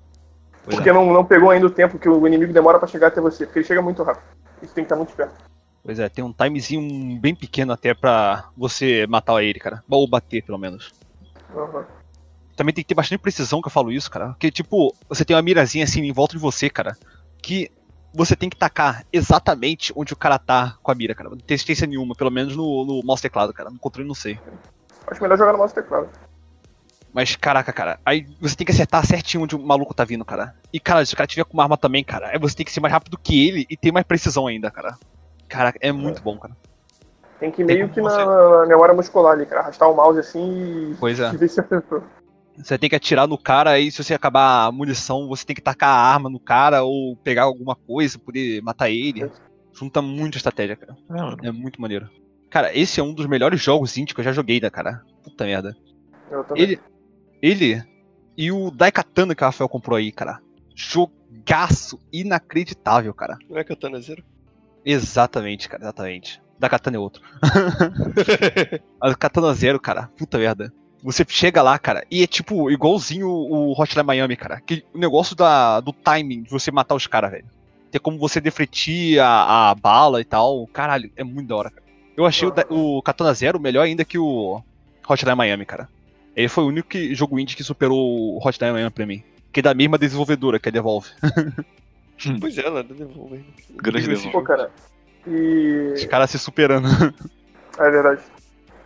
Pois 0.65 0.77
porque 0.77 0.91
é. 0.91 0.93
não, 0.93 1.13
não 1.13 1.25
pegou 1.25 1.51
ainda 1.51 1.67
o 1.67 1.71
tempo 1.71 1.99
que 1.99 2.09
o 2.09 2.27
inimigo 2.27 2.53
demora 2.53 2.79
pra 2.79 2.89
chegar 2.89 3.09
até 3.09 3.21
você, 3.21 3.45
porque 3.45 3.61
ele 3.61 3.67
chega 3.67 3.83
muito 3.83 4.03
rápido. 4.03 4.25
Isso 4.63 4.75
tem 4.75 4.85
que 4.85 4.87
estar 4.87 4.97
muito 4.97 5.11
esperto. 5.11 5.35
Pois 5.83 5.99
é, 5.99 6.09
tem 6.09 6.25
um 6.25 6.33
timezinho 6.33 7.19
bem 7.21 7.35
pequeno 7.35 7.73
até 7.73 7.95
pra 7.95 8.49
você 8.57 9.07
matar 9.07 9.43
ele, 9.43 9.59
cara. 9.59 9.83
Ou 9.89 10.07
bater, 10.07 10.43
pelo 10.43 10.59
menos. 10.59 10.93
Uhum. 11.55 11.85
Também 12.57 12.75
tem 12.75 12.83
que 12.83 12.89
ter 12.89 12.95
bastante 12.95 13.21
precisão 13.21 13.63
que 13.63 13.69
eu 13.69 13.73
falo 13.73 13.93
isso, 13.93 14.11
cara. 14.11 14.31
Porque, 14.31 14.51
tipo, 14.51 14.95
você 15.09 15.25
tem 15.25 15.35
uma 15.35 15.43
mirazinha 15.43 15.85
assim 15.85 16.03
em 16.03 16.13
volta 16.13 16.35
de 16.35 16.43
você, 16.43 16.69
cara. 16.69 16.97
Que 17.41 17.71
você 18.19 18.35
tem 18.35 18.51
que 18.51 18.57
tacar 18.57 19.05
exatamente 19.13 19.93
onde 19.95 20.13
o 20.13 20.17
cara 20.17 20.39
tá 20.39 20.77
com 20.83 20.91
a 20.91 20.95
mira, 20.95 21.15
cara. 21.15 21.31
Não 21.31 21.39
tem 21.39 21.55
assistência 21.55 21.87
nenhuma, 21.87 22.15
pelo 22.17 22.31
menos 22.33 22.57
no, 22.57 22.85
no 22.85 23.01
mouse 23.05 23.23
teclado, 23.23 23.55
cara. 23.55 23.71
No 23.71 23.79
controle 23.79 24.07
não 24.09 24.15
sei. 24.15 24.39
Acho 25.07 25.23
melhor 25.23 25.39
jogar 25.39 25.53
no 25.53 25.59
mouse 25.59 25.73
teclado. 25.73 26.09
Mas, 27.15 27.35
caraca, 27.37 27.73
cara, 27.73 27.99
aí 28.05 28.27
você 28.41 28.55
tem 28.55 28.65
que 28.67 28.73
acertar 28.73 29.05
certinho 29.07 29.45
onde 29.45 29.57
o 29.57 29.59
maluco 29.59 29.95
tá 29.95 30.05
vindo, 30.05 30.25
cara. 30.25 30.55
E, 30.73 30.79
cara, 30.79 31.05
se 31.07 31.15
o 31.15 31.17
cara 31.17 31.27
tiver 31.27 31.45
com 31.45 31.55
uma 31.55 31.63
arma 31.63 31.77
também, 31.77 32.05
cara, 32.05 32.29
aí 32.29 32.39
você 32.39 32.55
tem 32.57 32.67
que 32.67 32.73
ser 32.73 32.81
mais 32.81 32.93
rápido 32.93 33.17
que 33.17 33.49
ele 33.49 33.65
e 33.71 33.77
ter 33.77 33.91
mais 33.93 34.05
precisão 34.05 34.47
ainda, 34.47 34.71
cara. 34.71 34.97
Caraca, 35.49 35.79
é 35.81 35.91
muito 35.93 36.21
bom, 36.21 36.37
cara. 36.39 36.55
Tem 37.41 37.51
que 37.53 37.63
ir 37.63 37.65
meio 37.65 37.89
que 37.89 38.01
na, 38.03 38.11
você- 38.11 38.25
na 38.25 38.67
memória 38.67 38.93
muscular 38.95 39.33
ali, 39.33 39.47
cara. 39.47 39.63
Arrastar 39.63 39.89
o 39.89 39.95
mouse 39.97 40.19
assim 40.19 40.91
e, 40.93 40.97
Pois 40.97 41.19
é. 41.21 41.31
e 41.33 41.37
ver 41.37 41.49
se 41.49 41.61
acertou. 41.61 42.03
Você 42.63 42.77
tem 42.77 42.91
que 42.91 42.97
atirar 42.97 43.27
no 43.27 43.39
cara, 43.39 43.71
aí 43.71 43.91
se 43.91 44.03
você 44.03 44.15
acabar 44.15 44.67
a 44.67 44.73
munição, 44.73 45.29
você 45.29 45.45
tem 45.45 45.55
que 45.55 45.63
tacar 45.63 45.91
a 45.91 46.13
arma 46.13 46.29
no 46.29 46.41
cara 46.41 46.83
ou 46.83 47.17
pegar 47.17 47.45
alguma 47.45 47.75
coisa, 47.75 48.19
poder 48.19 48.61
matar 48.63 48.91
ele. 48.91 49.31
Junta 49.73 50.03
muita 50.03 50.37
estratégia, 50.37 50.77
cara. 50.77 50.97
É. 51.43 51.49
É 51.49 51.53
muito 51.53 51.81
maneiro. 51.81 52.09
Cara, 52.51 52.77
esse 52.77 52.99
é 52.99 53.03
um 53.03 53.15
dos 53.15 53.27
melhores 53.27 53.63
jogos 53.63 53.97
indie 53.97 54.15
que 54.15 54.21
eu 54.21 54.25
já 54.25 54.33
joguei, 54.33 54.61
né, 54.61 54.71
cara? 54.71 55.03
Puta 55.23 55.45
merda. 55.45 55.77
Ele, 56.55 56.81
ele 57.41 57.83
e 58.37 58.51
o 58.51 58.71
Daikatana 58.71 59.35
que 59.35 59.43
o 59.43 59.47
Rafael 59.47 59.69
comprou 59.69 59.97
aí, 59.97 60.11
cara. 60.11 60.41
Jogaço 60.75 61.99
inacreditável, 62.13 63.13
cara. 63.15 63.39
Não 63.49 63.59
é 63.59 63.65
Katana 63.65 64.01
Zero? 64.01 64.25
Exatamente, 64.85 65.69
cara, 65.69 65.85
exatamente. 65.85 66.41
Daikatana 66.59 66.97
é 66.97 67.01
outro. 67.01 67.23
A 69.01 69.15
Katana 69.15 69.55
Zero, 69.55 69.79
cara, 69.79 70.09
puta 70.17 70.39
merda. 70.39 70.73
Você 71.03 71.25
chega 71.29 71.63
lá, 71.63 71.79
cara, 71.79 72.05
e 72.11 72.23
é 72.23 72.27
tipo 72.27 72.71
igualzinho 72.71 73.29
o 73.29 73.73
Hotline 73.81 74.05
Miami, 74.07 74.37
cara. 74.37 74.61
Que 74.61 74.85
o 74.93 74.99
negócio 74.99 75.37
da, 75.37 75.81
do 75.81 75.93
timing 75.93 76.43
de 76.43 76.51
você 76.51 76.71
matar 76.71 76.95
os 76.95 77.07
caras, 77.07 77.31
velho. 77.31 77.45
Tem 77.91 78.01
como 78.01 78.19
você 78.19 78.41
defletir 78.41 79.21
a, 79.23 79.71
a 79.71 79.75
bala 79.75 80.21
e 80.21 80.25
tal. 80.25 80.67
Caralho, 80.67 81.11
é 81.17 81.23
muito 81.25 81.47
da 81.49 81.57
hora, 81.57 81.71
cara. 81.71 81.83
Eu 82.17 82.27
achei 82.27 82.49
o, 82.49 82.51
da- 82.51 82.67
o 82.69 83.01
Katana 83.01 83.33
Zero 83.33 83.61
melhor 83.61 83.83
ainda 83.83 84.05
que 84.05 84.19
o 84.19 84.61
Hotline 85.09 85.35
Miami, 85.37 85.65
cara. 85.65 85.89
Ele 86.37 86.49
foi 86.49 86.65
o 86.65 86.69
único 86.69 86.89
que- 86.89 87.15
jogo 87.15 87.39
indie 87.39 87.57
que 87.57 87.63
superou 87.65 88.37
o 88.37 88.39
Hotline 88.47 88.73
Miami 88.73 88.91
pra 88.91 89.07
mim. 89.07 89.23
Que 89.53 89.61
é 89.61 89.63
da 89.63 89.73
mesma 89.75 89.97
desenvolvedora, 89.97 90.59
que 90.59 90.69
é 90.69 90.73
Devolve. 90.73 91.09
Pois 92.41 92.59
é, 92.59 92.65
nada 92.69 92.83
devolve. 92.83 93.45
Grande 93.77 93.99
Esse 94.11 94.25
Devolve. 94.25 94.33
Pô, 94.33 94.43
cara. 94.43 94.73
E. 95.25 95.93
Os 95.95 96.05
caras 96.07 96.29
se 96.31 96.39
superando. 96.39 96.89
É 97.79 97.91
verdade. 97.91 98.21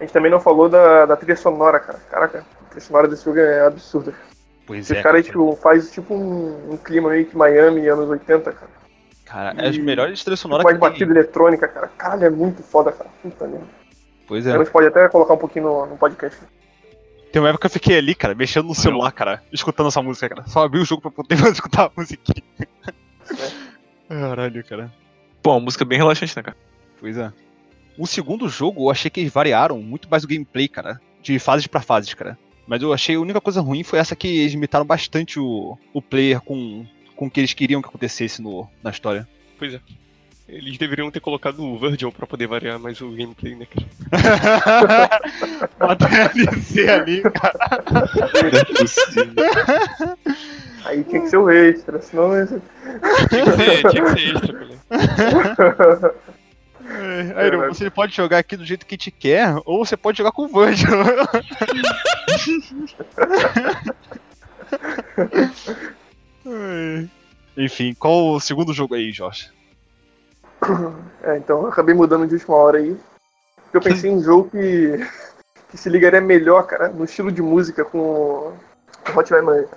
A 0.02 0.04
gente 0.04 0.12
também 0.12 0.32
não 0.32 0.40
falou 0.40 0.68
da, 0.68 1.06
da 1.06 1.16
trilha 1.16 1.36
sonora, 1.36 1.78
cara. 1.78 1.96
Caraca, 2.10 2.38
a 2.60 2.64
trilha 2.70 2.80
sonora 2.84 3.06
desse 3.06 3.24
jogo 3.24 3.38
é 3.38 3.64
absurda. 3.64 4.12
Pois 4.66 4.90
Os 4.90 4.96
é. 4.96 5.00
caras, 5.00 5.24
tipo, 5.24 5.54
faz 5.54 5.92
tipo 5.92 6.12
um, 6.12 6.72
um 6.72 6.76
clima 6.76 7.10
meio 7.10 7.24
que 7.24 7.36
Miami, 7.36 7.86
anos 7.86 8.08
80, 8.10 8.50
cara. 8.52 8.70
Cara, 9.24 9.54
é 9.62 9.68
as 9.68 9.76
e- 9.76 9.80
melhores 9.80 10.20
trilhas 10.24 10.40
Tipo, 10.40 10.48
sonoras 10.48 10.64
mais 10.64 10.76
que 10.76 10.80
tem. 10.80 10.90
batida 10.90 11.12
eletrônica, 11.12 11.68
cara. 11.68 11.86
Caralho, 11.96 12.24
é 12.24 12.30
muito 12.30 12.64
foda, 12.64 12.90
cara. 12.90 13.08
Puta 13.22 13.46
merda. 13.46 13.64
Pois 14.26 14.44
A 14.44 14.50
é. 14.56 14.58
gente 14.58 14.70
pode 14.72 14.88
até 14.88 15.08
colocar 15.08 15.34
um 15.34 15.38
pouquinho 15.38 15.66
no, 15.66 15.86
no 15.86 15.96
podcast. 15.96 16.36
Tem 17.32 17.40
uma 17.40 17.48
época 17.50 17.68
que 17.68 17.76
eu 17.76 17.80
fiquei 17.80 17.96
ali, 17.98 18.12
cara, 18.16 18.34
mexendo 18.34 18.66
no 18.66 18.74
celular, 18.74 19.12
cara, 19.12 19.40
escutando 19.52 19.86
essa 19.86 20.02
música, 20.02 20.28
cara. 20.28 20.48
Só 20.48 20.64
abri 20.64 20.80
o 20.80 20.84
jogo 20.84 21.00
pra 21.02 21.12
poder 21.12 21.36
escutar 21.52 21.84
a 21.86 21.90
musiquinha. 21.96 22.42
Caralho, 24.08 24.64
cara. 24.64 24.92
Pô, 25.42 25.52
uma 25.52 25.60
música 25.60 25.84
bem 25.84 25.96
relaxante, 25.98 26.36
né, 26.36 26.42
cara? 26.42 26.56
Pois 27.00 27.16
é. 27.16 27.32
O 27.98 28.06
segundo 28.06 28.48
jogo, 28.48 28.84
eu 28.84 28.90
achei 28.90 29.10
que 29.10 29.20
eles 29.20 29.32
variaram 29.32 29.80
muito 29.80 30.08
mais 30.10 30.24
o 30.24 30.28
gameplay, 30.28 30.68
cara. 30.68 31.00
De 31.20 31.38
fases 31.38 31.66
pra 31.66 31.80
fases, 31.80 32.14
cara. 32.14 32.38
Mas 32.66 32.82
eu 32.82 32.92
achei 32.92 33.16
a 33.16 33.20
única 33.20 33.40
coisa 33.40 33.60
ruim 33.60 33.82
foi 33.82 33.98
essa 33.98 34.16
que 34.16 34.26
eles 34.26 34.54
imitaram 34.54 34.84
bastante 34.84 35.38
o, 35.38 35.76
o 35.92 36.00
player 36.00 36.40
com, 36.40 36.86
com 37.14 37.26
o 37.26 37.30
que 37.30 37.40
eles 37.40 37.52
queriam 37.52 37.82
que 37.82 37.88
acontecesse 37.88 38.40
no, 38.40 38.68
na 38.82 38.90
história. 38.90 39.28
Pois 39.58 39.74
é. 39.74 39.80
Eles 40.48 40.76
deveriam 40.76 41.10
ter 41.10 41.20
colocado 41.20 41.62
o 41.62 41.78
Virgil 41.78 42.12
pra 42.12 42.26
poder 42.26 42.46
variar 42.46 42.78
mais 42.78 43.00
o 43.00 43.10
gameplay, 43.10 43.54
né, 43.54 43.66
cara? 43.66 45.08
DLC 45.98 46.88
ali, 46.88 47.22
cara. 47.22 47.84
Não 47.90 48.58
é 48.58 48.64
possível. 48.64 49.34
Aí 50.84 51.04
tinha 51.04 51.22
que 51.22 51.28
ser 51.28 51.36
o 51.36 51.48
extra, 51.48 52.02
senão. 52.02 52.32
Tinha 53.28 53.44
que 53.44 53.50
ser, 53.52 53.90
tinha 53.90 54.04
que 54.04 54.10
ser 54.10 54.36
extra, 54.36 55.72
cara. 55.74 56.14
Aí, 57.36 57.46
Iron, 57.46 57.68
você 57.68 57.90
pode 57.90 58.14
jogar 58.14 58.38
aqui 58.38 58.56
do 58.56 58.64
jeito 58.64 58.86
que 58.86 58.96
te 58.96 59.10
quer, 59.10 59.54
ou 59.64 59.84
você 59.84 59.96
pode 59.96 60.18
jogar 60.18 60.32
com 60.32 60.44
o 60.44 60.48
Virgil. 60.48 60.88
Ai. 66.46 67.10
Enfim, 67.56 67.94
qual 67.94 68.28
o 68.28 68.40
segundo 68.40 68.72
jogo 68.72 68.94
aí, 68.94 69.12
Josh? 69.12 69.52
É, 71.22 71.36
então 71.36 71.62
eu 71.62 71.68
acabei 71.68 71.94
mudando 71.94 72.26
de 72.26 72.34
última 72.34 72.56
hora 72.56 72.78
aí. 72.78 72.96
Porque 73.64 73.76
eu 73.76 73.80
pensei 73.80 74.10
em 74.10 74.16
um 74.16 74.22
jogo 74.22 74.50
que, 74.50 75.06
que 75.70 75.76
se 75.76 75.88
ligaria 75.88 76.20
melhor, 76.20 76.66
cara, 76.66 76.88
no 76.88 77.04
estilo 77.04 77.32
de 77.32 77.42
música 77.42 77.84
com, 77.84 78.54
Hotline 79.14 79.42
Miami. 79.42 79.68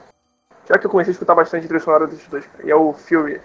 Já 0.68 0.78
que 0.78 0.86
eu 0.86 0.90
comecei 0.90 1.12
a 1.12 1.14
escutar 1.14 1.36
bastante 1.36 1.68
trilha 1.68 1.84
sonora 1.84 2.08
desses 2.08 2.28
dois, 2.28 2.46
cara, 2.46 2.66
e 2.66 2.72
é 2.72 2.76
o 2.76 2.94
Fury. 2.94 3.40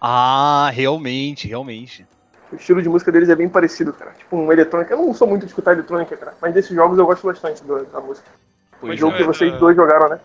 Ah, 0.00 0.70
realmente, 0.72 1.48
realmente. 1.48 2.06
O 2.52 2.56
estilo 2.56 2.82
de 2.82 2.88
música 2.88 3.10
deles 3.10 3.28
é 3.30 3.34
bem 3.34 3.48
parecido, 3.48 3.92
cara. 3.92 4.12
Tipo 4.12 4.36
um 4.36 4.52
eletrônica. 4.52 4.92
Eu 4.92 4.98
não 4.98 5.14
sou 5.14 5.26
muito 5.26 5.42
de 5.42 5.48
escutar 5.48 5.72
eletrônica, 5.72 6.16
cara, 6.16 6.34
mas 6.40 6.52
desses 6.52 6.74
jogos 6.74 6.98
eu 6.98 7.06
gosto 7.06 7.26
bastante 7.26 7.62
do- 7.64 7.84
da 7.86 8.00
música. 8.00 8.28
O 8.74 8.86
Pois 8.86 8.98
jogo 9.00 9.14
é. 9.14 9.18
que 9.18 9.24
vocês 9.24 9.58
dois 9.58 9.74
jogaram, 9.74 10.08
né? 10.10 10.20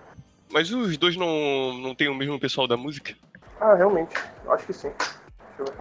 Mas 0.51 0.71
os 0.71 0.97
dois 0.97 1.15
não, 1.15 1.73
não 1.77 1.95
tem 1.95 2.09
o 2.09 2.15
mesmo 2.15 2.39
pessoal 2.39 2.67
da 2.67 2.75
música? 2.77 3.13
Ah, 3.61 3.75
realmente. 3.75 4.13
Eu 4.45 4.51
acho 4.51 4.65
que 4.65 4.73
sim. 4.73 4.91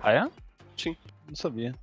Ah, 0.02 0.12
é? 0.12 0.28
Sim. 0.76 0.96
Não 1.28 1.34
sabia. 1.36 1.74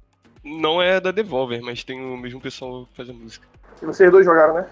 Não 0.43 0.81
é 0.81 0.99
da 0.99 1.11
Devolver, 1.11 1.61
mas 1.61 1.83
tem 1.83 2.01
o 2.01 2.17
mesmo 2.17 2.39
pessoal 2.41 2.85
que 2.85 2.95
faz 2.95 3.09
a 3.09 3.13
música. 3.13 3.45
E 3.81 3.85
vocês 3.85 4.09
dois 4.11 4.25
jogaram, 4.25 4.53
né? 4.55 4.65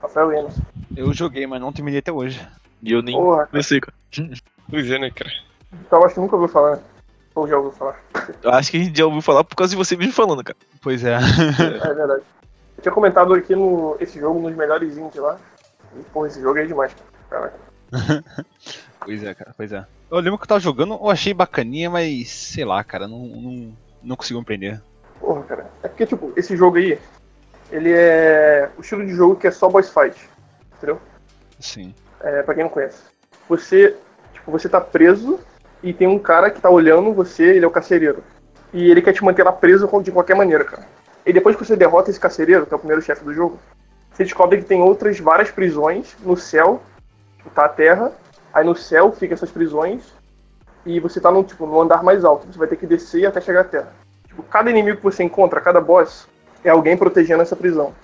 Rafael 0.00 0.32
e 0.32 0.36
Emerson. 0.38 0.62
Eu 0.96 1.12
joguei, 1.12 1.46
mas 1.46 1.60
não 1.60 1.72
terminei 1.72 2.00
até 2.00 2.12
hoje. 2.12 2.40
E 2.82 2.92
eu 2.92 3.02
nem 3.02 3.14
Porra, 3.16 3.46
comecei, 3.46 3.80
cara. 3.80 3.94
Pois 4.68 4.90
é, 4.90 4.98
né, 4.98 5.10
cara? 5.10 5.30
então 5.86 6.00
eu 6.00 6.04
acho 6.06 6.14
que 6.14 6.20
nunca 6.20 6.36
ouviu 6.36 6.48
falar, 6.48 6.76
né? 6.76 6.82
Ou 7.34 7.48
já 7.48 7.56
ouviu 7.56 7.72
falar. 7.72 7.98
Eu 8.42 8.50
acho 8.50 8.70
que 8.70 8.76
a 8.76 8.80
gente 8.84 8.98
já 8.98 9.06
ouviu 9.06 9.22
falar 9.22 9.44
por 9.44 9.56
causa 9.56 9.70
de 9.70 9.76
você 9.76 9.96
mesmo 9.96 10.12
falando, 10.12 10.44
cara. 10.44 10.58
Pois 10.80 11.04
é. 11.04 11.14
É 11.14 11.94
verdade. 11.94 12.22
Eu 12.76 12.82
tinha 12.82 12.92
comentado 12.92 13.32
aqui 13.32 13.54
no, 13.54 13.96
esse 14.00 14.18
jogo 14.18 14.40
nos 14.40 14.54
melhores 14.54 14.96
indies 14.96 15.20
lá. 15.20 15.38
E, 15.98 16.02
porra, 16.04 16.28
esse 16.28 16.40
jogo 16.40 16.58
é 16.58 16.66
demais, 16.66 16.94
cara. 16.94 17.52
Caraca. 17.90 18.44
Pois 19.04 19.22
é, 19.24 19.34
cara, 19.34 19.52
pois 19.56 19.72
é. 19.72 19.84
Eu 20.10 20.18
lembro 20.18 20.38
que 20.38 20.44
eu 20.44 20.48
tava 20.48 20.60
jogando, 20.60 20.94
eu 20.94 21.10
achei 21.10 21.34
bacaninha, 21.34 21.90
mas 21.90 22.30
sei 22.30 22.64
lá, 22.64 22.84
cara, 22.84 23.08
não, 23.08 23.26
não, 23.26 23.76
não 24.02 24.16
consigo 24.16 24.38
empreender. 24.38 24.80
Porra, 25.18 25.42
cara. 25.42 25.70
É 25.82 25.88
porque, 25.88 26.06
tipo, 26.06 26.32
esse 26.36 26.56
jogo 26.56 26.76
aí, 26.76 26.98
ele 27.70 27.92
é 27.92 28.70
o 28.76 28.80
estilo 28.80 29.04
de 29.04 29.12
jogo 29.12 29.36
que 29.36 29.46
é 29.46 29.50
só 29.50 29.68
boss 29.68 29.90
fight. 29.90 30.28
Entendeu? 30.76 31.00
Sim. 31.58 31.94
É, 32.20 32.42
pra 32.42 32.54
quem 32.54 32.62
não 32.62 32.70
conhece. 32.70 33.02
Você, 33.48 33.96
tipo, 34.32 34.50
você 34.52 34.68
tá 34.68 34.80
preso 34.80 35.40
e 35.82 35.92
tem 35.92 36.06
um 36.06 36.18
cara 36.18 36.50
que 36.50 36.60
tá 36.60 36.70
olhando 36.70 37.12
você, 37.12 37.44
ele 37.44 37.64
é 37.64 37.68
o 37.68 37.72
carcereiro. 37.72 38.22
E 38.72 38.90
ele 38.90 39.02
quer 39.02 39.12
te 39.12 39.24
manter 39.24 39.42
lá 39.42 39.52
preso 39.52 39.88
de 40.02 40.12
qualquer 40.12 40.36
maneira, 40.36 40.64
cara. 40.64 40.86
E 41.26 41.32
depois 41.32 41.56
que 41.56 41.64
você 41.64 41.76
derrota 41.76 42.10
esse 42.10 42.20
carcereiro, 42.20 42.66
que 42.66 42.72
é 42.72 42.76
o 42.76 42.80
primeiro 42.80 43.02
chefe 43.02 43.24
do 43.24 43.34
jogo, 43.34 43.58
você 44.12 44.24
descobre 44.24 44.58
que 44.58 44.64
tem 44.64 44.82
outras 44.82 45.18
várias 45.18 45.50
prisões 45.50 46.16
no 46.24 46.36
céu, 46.36 46.80
tipo, 47.36 47.50
tá 47.50 47.64
a 47.64 47.68
terra, 47.68 48.12
aí 48.52 48.64
no 48.64 48.74
céu 48.74 49.12
fica 49.12 49.34
essas 49.34 49.50
prisões, 49.50 50.12
e 50.84 50.98
você 51.00 51.20
tá 51.20 51.30
no, 51.30 51.44
tipo, 51.44 51.66
no 51.66 51.80
andar 51.80 52.02
mais 52.02 52.24
alto, 52.24 52.46
você 52.46 52.58
vai 52.58 52.68
ter 52.68 52.76
que 52.76 52.86
descer 52.86 53.26
até 53.26 53.40
chegar 53.40 53.60
à 53.60 53.64
terra. 53.64 53.92
Tipo, 54.26 54.42
cada 54.44 54.70
inimigo 54.70 54.98
que 54.98 55.04
você 55.04 55.22
encontra, 55.22 55.60
cada 55.60 55.80
boss, 55.80 56.26
é 56.64 56.70
alguém 56.70 56.96
protegendo 56.96 57.42
essa 57.42 57.56
prisão. 57.56 57.94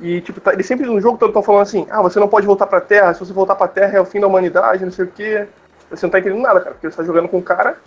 E, 0.00 0.20
tipo, 0.20 0.40
tá, 0.40 0.52
eles 0.52 0.66
sempre 0.66 0.86
no 0.86 1.00
jogo 1.00 1.18
todo 1.18 1.30
estão 1.30 1.42
falando 1.42 1.62
assim, 1.62 1.86
ah, 1.90 2.00
você 2.00 2.20
não 2.20 2.28
pode 2.28 2.46
voltar 2.46 2.66
pra 2.66 2.80
terra, 2.80 3.12
se 3.12 3.20
você 3.20 3.32
voltar 3.32 3.56
pra 3.56 3.66
terra 3.66 3.98
é 3.98 4.00
o 4.00 4.04
fim 4.04 4.20
da 4.20 4.26
humanidade, 4.26 4.84
não 4.84 4.92
sei 4.92 5.04
o 5.04 5.08
quê. 5.08 5.48
Você 5.90 6.06
não 6.06 6.10
tá 6.10 6.18
entendendo 6.18 6.42
nada, 6.42 6.60
cara, 6.60 6.72
porque 6.72 6.90
você 6.90 6.96
tá 6.96 7.04
jogando 7.04 7.28
com 7.28 7.38
um 7.38 7.42
cara 7.42 7.78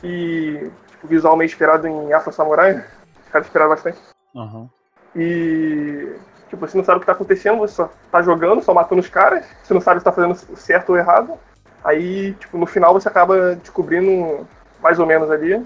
que, 0.00 0.70
tipo, 0.90 1.06
visual 1.06 1.36
meio 1.36 1.46
inspirado 1.46 1.86
em 1.86 2.12
Afro 2.12 2.32
Samurai, 2.32 2.76
os 3.24 3.28
caras 3.30 3.46
inspiraram 3.46 3.70
bastante. 3.70 3.98
Aham. 4.36 4.68
E, 5.14 6.14
tipo, 6.48 6.66
você 6.66 6.76
não 6.76 6.84
sabe 6.84 6.98
o 6.98 7.00
que 7.00 7.06
tá 7.06 7.12
acontecendo, 7.12 7.58
você 7.58 7.74
só 7.74 7.90
tá 8.10 8.22
jogando, 8.22 8.62
só 8.62 8.72
matando 8.72 9.00
os 9.00 9.08
caras, 9.08 9.46
você 9.62 9.74
não 9.74 9.80
sabe 9.80 10.00
se 10.00 10.04
tá 10.04 10.12
fazendo 10.12 10.34
certo 10.56 10.90
ou 10.90 10.96
errado. 10.96 11.38
Aí, 11.84 12.34
tipo, 12.34 12.56
no 12.56 12.66
final 12.66 12.92
você 12.92 13.08
acaba 13.08 13.56
descobrindo 13.56 14.46
mais 14.80 14.98
ou 14.98 15.06
menos 15.06 15.30
ali 15.30 15.64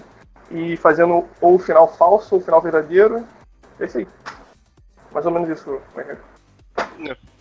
e 0.49 0.77
fazendo 0.77 1.27
ou 1.41 1.55
o 1.55 1.59
final 1.59 1.87
falso 1.95 2.35
ou 2.35 2.41
o 2.41 2.43
final 2.43 2.61
verdadeiro. 2.61 3.25
É 3.79 3.85
isso 3.85 3.97
aí. 3.99 4.07
Mais 5.11 5.25
ou 5.25 5.31
menos 5.31 5.49
isso? 5.49 5.81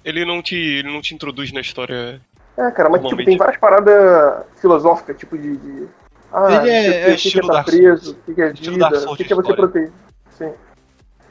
Ele 0.04 0.24
não 0.24 0.42
te, 0.42 0.56
ele 0.56 0.92
não 0.92 1.00
te 1.00 1.14
introduz 1.14 1.52
na 1.52 1.60
história. 1.60 2.20
É, 2.56 2.70
cara, 2.70 2.88
mas 2.88 3.02
tipo, 3.02 3.22
tem 3.24 3.36
várias 3.36 3.58
paradas 3.58 4.44
filosóficas, 4.56 5.16
tipo 5.16 5.36
de. 5.36 5.56
de 5.56 5.88
ah, 6.32 6.66
Ele 6.66 6.70
é- 6.70 6.80
o 6.80 6.92
que- 6.92 7.10
é 7.10 7.14
o 7.14 7.16
que, 7.16 7.38
é 7.38 7.40
Dark 7.42 7.42
estar 7.42 7.64
preso, 7.64 8.12
o 8.12 8.34
que, 8.34 8.42
é 8.42 8.52
vida, 8.52 9.10
o 9.10 9.16
que, 9.16 9.32
é 9.32 9.36
você 9.36 9.54
proteger. 9.54 9.92
Sim. 10.30 10.52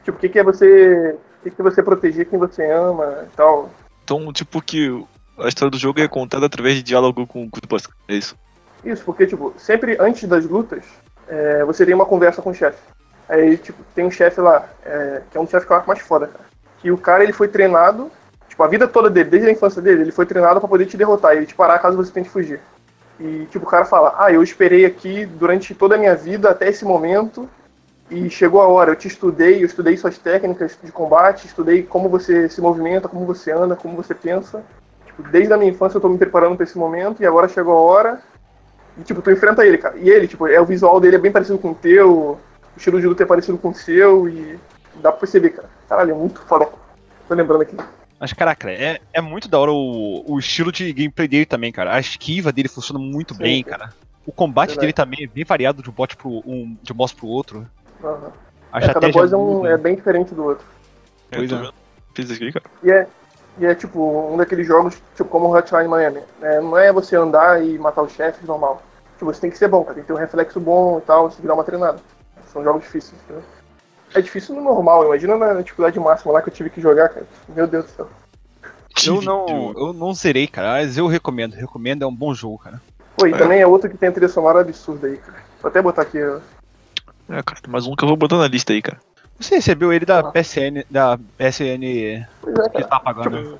Tipo, 0.04 0.16
o 0.16 0.20
que, 0.20 0.28
que 0.28 0.38
é 0.38 0.44
você. 0.44 1.16
O 1.40 1.42
que, 1.42 1.50
que 1.50 1.60
é 1.60 1.64
você 1.64 1.82
proteger 1.82 2.26
quem 2.26 2.38
você 2.38 2.70
ama 2.70 3.24
e 3.24 3.36
tal. 3.36 3.70
Então, 4.04 4.32
tipo, 4.32 4.62
que 4.62 5.04
a 5.38 5.48
história 5.48 5.70
do 5.70 5.78
jogo 5.78 6.00
é 6.00 6.08
contada 6.08 6.46
através 6.46 6.76
de 6.76 6.82
diálogo 6.82 7.26
com, 7.26 7.44
o 7.44 7.50
boss. 7.68 7.88
É 8.08 8.14
isso. 8.14 8.36
Isso, 8.84 9.04
porque, 9.04 9.26
tipo, 9.26 9.52
sempre 9.56 9.96
antes 10.00 10.28
das 10.28 10.44
lutas, 10.46 10.84
é, 11.28 11.64
você 11.64 11.84
tem 11.84 11.94
uma 11.94 12.06
conversa 12.06 12.40
com 12.40 12.50
o 12.50 12.54
chefe. 12.54 12.78
Aí, 13.28 13.56
tipo, 13.58 13.82
tem 13.94 14.04
um 14.04 14.10
chefe 14.10 14.40
lá, 14.40 14.68
é, 14.84 15.22
que 15.30 15.36
é 15.36 15.40
um 15.40 15.46
chefe 15.46 15.66
que 15.66 15.72
eu 15.72 15.76
acho 15.76 15.88
mais 15.88 16.00
foda, 16.00 16.28
cara. 16.28 16.44
Que 16.78 16.90
o 16.92 16.98
cara, 16.98 17.24
ele 17.24 17.32
foi 17.32 17.48
treinado, 17.48 18.10
tipo, 18.56 18.62
a 18.62 18.68
vida 18.68 18.88
toda 18.88 19.10
dele, 19.10 19.28
desde 19.28 19.48
a 19.50 19.52
infância 19.52 19.82
dele, 19.82 20.00
ele 20.00 20.10
foi 20.10 20.24
treinado 20.24 20.58
pra 20.58 20.68
poder 20.68 20.86
te 20.86 20.96
derrotar 20.96 21.36
e 21.36 21.44
te 21.44 21.54
parar 21.54 21.78
caso 21.78 21.96
você 21.96 22.10
tente 22.10 22.30
fugir. 22.30 22.58
E, 23.20 23.46
tipo, 23.50 23.66
o 23.66 23.68
cara 23.68 23.84
fala, 23.84 24.14
ah, 24.18 24.32
eu 24.32 24.42
esperei 24.42 24.86
aqui 24.86 25.26
durante 25.26 25.74
toda 25.74 25.94
a 25.94 25.98
minha 25.98 26.14
vida 26.14 26.50
até 26.50 26.68
esse 26.68 26.84
momento 26.84 27.48
e 28.10 28.30
chegou 28.30 28.62
a 28.62 28.66
hora, 28.66 28.92
eu 28.92 28.96
te 28.96 29.08
estudei, 29.08 29.62
eu 29.62 29.66
estudei 29.66 29.96
suas 29.96 30.16
técnicas 30.16 30.78
de 30.82 30.90
combate, 30.90 31.46
estudei 31.46 31.82
como 31.82 32.08
você 32.08 32.48
se 32.48 32.60
movimenta, 32.60 33.08
como 33.08 33.26
você 33.26 33.52
anda, 33.52 33.76
como 33.76 33.94
você 33.94 34.14
pensa. 34.14 34.62
Tipo, 35.04 35.22
desde 35.24 35.52
a 35.52 35.58
minha 35.58 35.70
infância 35.70 35.98
eu 35.98 36.00
tô 36.00 36.08
me 36.08 36.18
preparando 36.18 36.56
pra 36.56 36.64
esse 36.64 36.78
momento 36.78 37.22
e 37.22 37.26
agora 37.26 37.48
chegou 37.48 37.76
a 37.76 37.80
hora 37.80 38.22
e, 38.98 39.02
tipo, 39.02 39.20
tu 39.20 39.30
enfrenta 39.30 39.66
ele, 39.66 39.76
cara. 39.76 39.96
E 39.98 40.08
ele, 40.08 40.26
tipo, 40.26 40.46
é, 40.46 40.58
o 40.60 40.66
visual 40.66 40.98
dele 40.98 41.16
é 41.16 41.18
bem 41.18 41.32
parecido 41.32 41.58
com 41.58 41.72
o 41.72 41.74
teu, 41.74 42.10
o 42.10 42.38
estilo 42.76 43.00
de 43.00 43.06
luta 43.06 43.22
é 43.22 43.26
parecido 43.26 43.58
com 43.58 43.68
o 43.68 43.74
seu 43.74 44.28
e 44.28 44.58
dá 44.96 45.10
pra 45.10 45.20
perceber, 45.20 45.50
cara. 45.50 45.68
Caralho, 45.88 46.12
é 46.12 46.14
muito 46.14 46.40
foda. 46.40 46.68
Tô 47.28 47.34
lembrando 47.34 47.62
aqui. 47.62 47.76
Mas, 48.18 48.32
caraca, 48.32 48.70
é, 48.70 49.00
é 49.12 49.20
muito 49.20 49.48
da 49.48 49.58
hora 49.58 49.72
o, 49.72 50.24
o 50.26 50.38
estilo 50.38 50.72
de 50.72 50.90
gameplay 50.92 51.28
dele 51.28 51.44
também, 51.46 51.70
cara. 51.70 51.94
A 51.94 52.00
esquiva 52.00 52.50
dele 52.52 52.68
funciona 52.68 52.98
muito 52.98 53.34
Sim, 53.34 53.40
bem, 53.42 53.62
cara. 53.62 53.92
O 54.26 54.32
combate 54.32 54.68
Verdade. 54.70 54.80
dele 54.80 54.92
também 54.92 55.24
é 55.24 55.26
bem 55.28 55.44
variado 55.44 55.82
de 55.82 55.90
um 55.90 55.92
bot 55.92 56.16
pro 56.16 56.42
um, 56.46 56.76
de 56.82 56.92
um 56.92 56.96
boss 56.96 57.12
pro 57.12 57.26
outro. 57.26 57.68
Aham. 58.02 58.32
A 58.72 58.78
É, 58.82 58.92
cada 58.92 59.08
boss 59.10 59.32
é, 59.32 59.36
um- 59.36 59.58
muda. 59.58 59.70
é 59.70 59.76
bem 59.76 59.94
diferente 59.94 60.34
do 60.34 60.44
outro. 60.44 60.66
Eu 61.30 61.38
Pois 61.46 61.52
é. 61.52 61.70
Fiz 62.14 62.30
aqui, 62.30 62.50
cara. 62.52 62.64
E 62.82 62.90
é, 62.90 63.06
e 63.58 63.66
é 63.66 63.74
tipo, 63.74 64.32
um 64.32 64.36
daqueles 64.36 64.66
jogos, 64.66 64.94
tipo, 65.14 65.28
como 65.28 65.46
o 65.48 65.54
Hotline 65.54 65.86
Miami. 65.86 66.20
né? 66.40 66.60
não 66.60 66.76
é 66.78 66.90
você 66.90 67.14
andar 67.16 67.62
e 67.62 67.78
matar 67.78 68.02
os 68.02 68.12
chefes 68.12 68.42
normal. 68.46 68.82
Tipo, 69.18 69.26
você 69.26 69.40
tem 69.42 69.50
que 69.50 69.58
ser 69.58 69.68
bom, 69.68 69.82
cara. 69.82 69.94
Tem 69.94 70.02
que 70.02 70.06
ter 70.08 70.12
um 70.14 70.16
reflexo 70.18 70.58
bom 70.58 70.98
e 70.98 71.02
tal, 71.02 71.28
tem 71.28 71.40
que 71.42 71.46
dar 71.46 71.54
uma 71.54 71.64
treinada. 71.64 71.98
São 72.52 72.64
jogos 72.64 72.82
difíceis, 72.82 73.20
entendeu? 73.22 73.42
É 74.16 74.20
difícil 74.22 74.54
no 74.54 74.62
normal, 74.62 75.04
imagina 75.04 75.36
na 75.36 75.60
dificuldade 75.60 76.00
máxima 76.00 76.32
lá 76.32 76.40
que 76.40 76.48
eu 76.48 76.54
tive 76.54 76.70
que 76.70 76.80
jogar, 76.80 77.10
cara. 77.10 77.26
Meu 77.48 77.66
Deus 77.66 77.84
do 77.84 77.90
céu. 77.90 78.08
Eu 79.06 79.20
não, 79.20 79.74
eu 79.76 79.92
não 79.92 80.14
zerei, 80.14 80.46
cara, 80.46 80.72
mas 80.72 80.96
eu 80.96 81.06
recomendo. 81.06 81.52
Recomendo, 81.52 82.02
é 82.02 82.06
um 82.06 82.14
bom 82.14 82.32
jogo, 82.32 82.58
cara. 82.58 82.80
Pô, 83.14 83.26
e 83.26 83.36
também 83.36 83.60
é 83.60 83.66
outro 83.66 83.90
que 83.90 83.96
tem 83.98 84.08
a 84.08 84.12
trilha 84.12 84.28
sonora 84.28 84.60
absurda 84.60 85.06
aí, 85.06 85.18
cara. 85.18 85.38
Vou 85.60 85.68
até 85.68 85.82
botar 85.82 86.02
aqui, 86.02 86.18
ó. 86.22 86.38
É, 87.28 87.42
cara, 87.42 87.60
tem 87.60 87.70
mais 87.70 87.86
um 87.86 87.94
que 87.94 88.04
eu 88.04 88.08
vou 88.08 88.16
botar 88.16 88.38
na 88.38 88.48
lista 88.48 88.72
aí, 88.72 88.80
cara. 88.80 88.98
Você 89.38 89.56
recebeu 89.56 89.92
ele 89.92 90.06
da 90.06 90.20
Ah. 90.20 90.32
PSN, 90.32 90.82
da 90.90 91.18
PSN 91.36 92.26
Pois 92.40 92.58
é, 92.58 92.68
que 92.70 92.84
tá 92.84 92.98
pagando. 92.98 93.58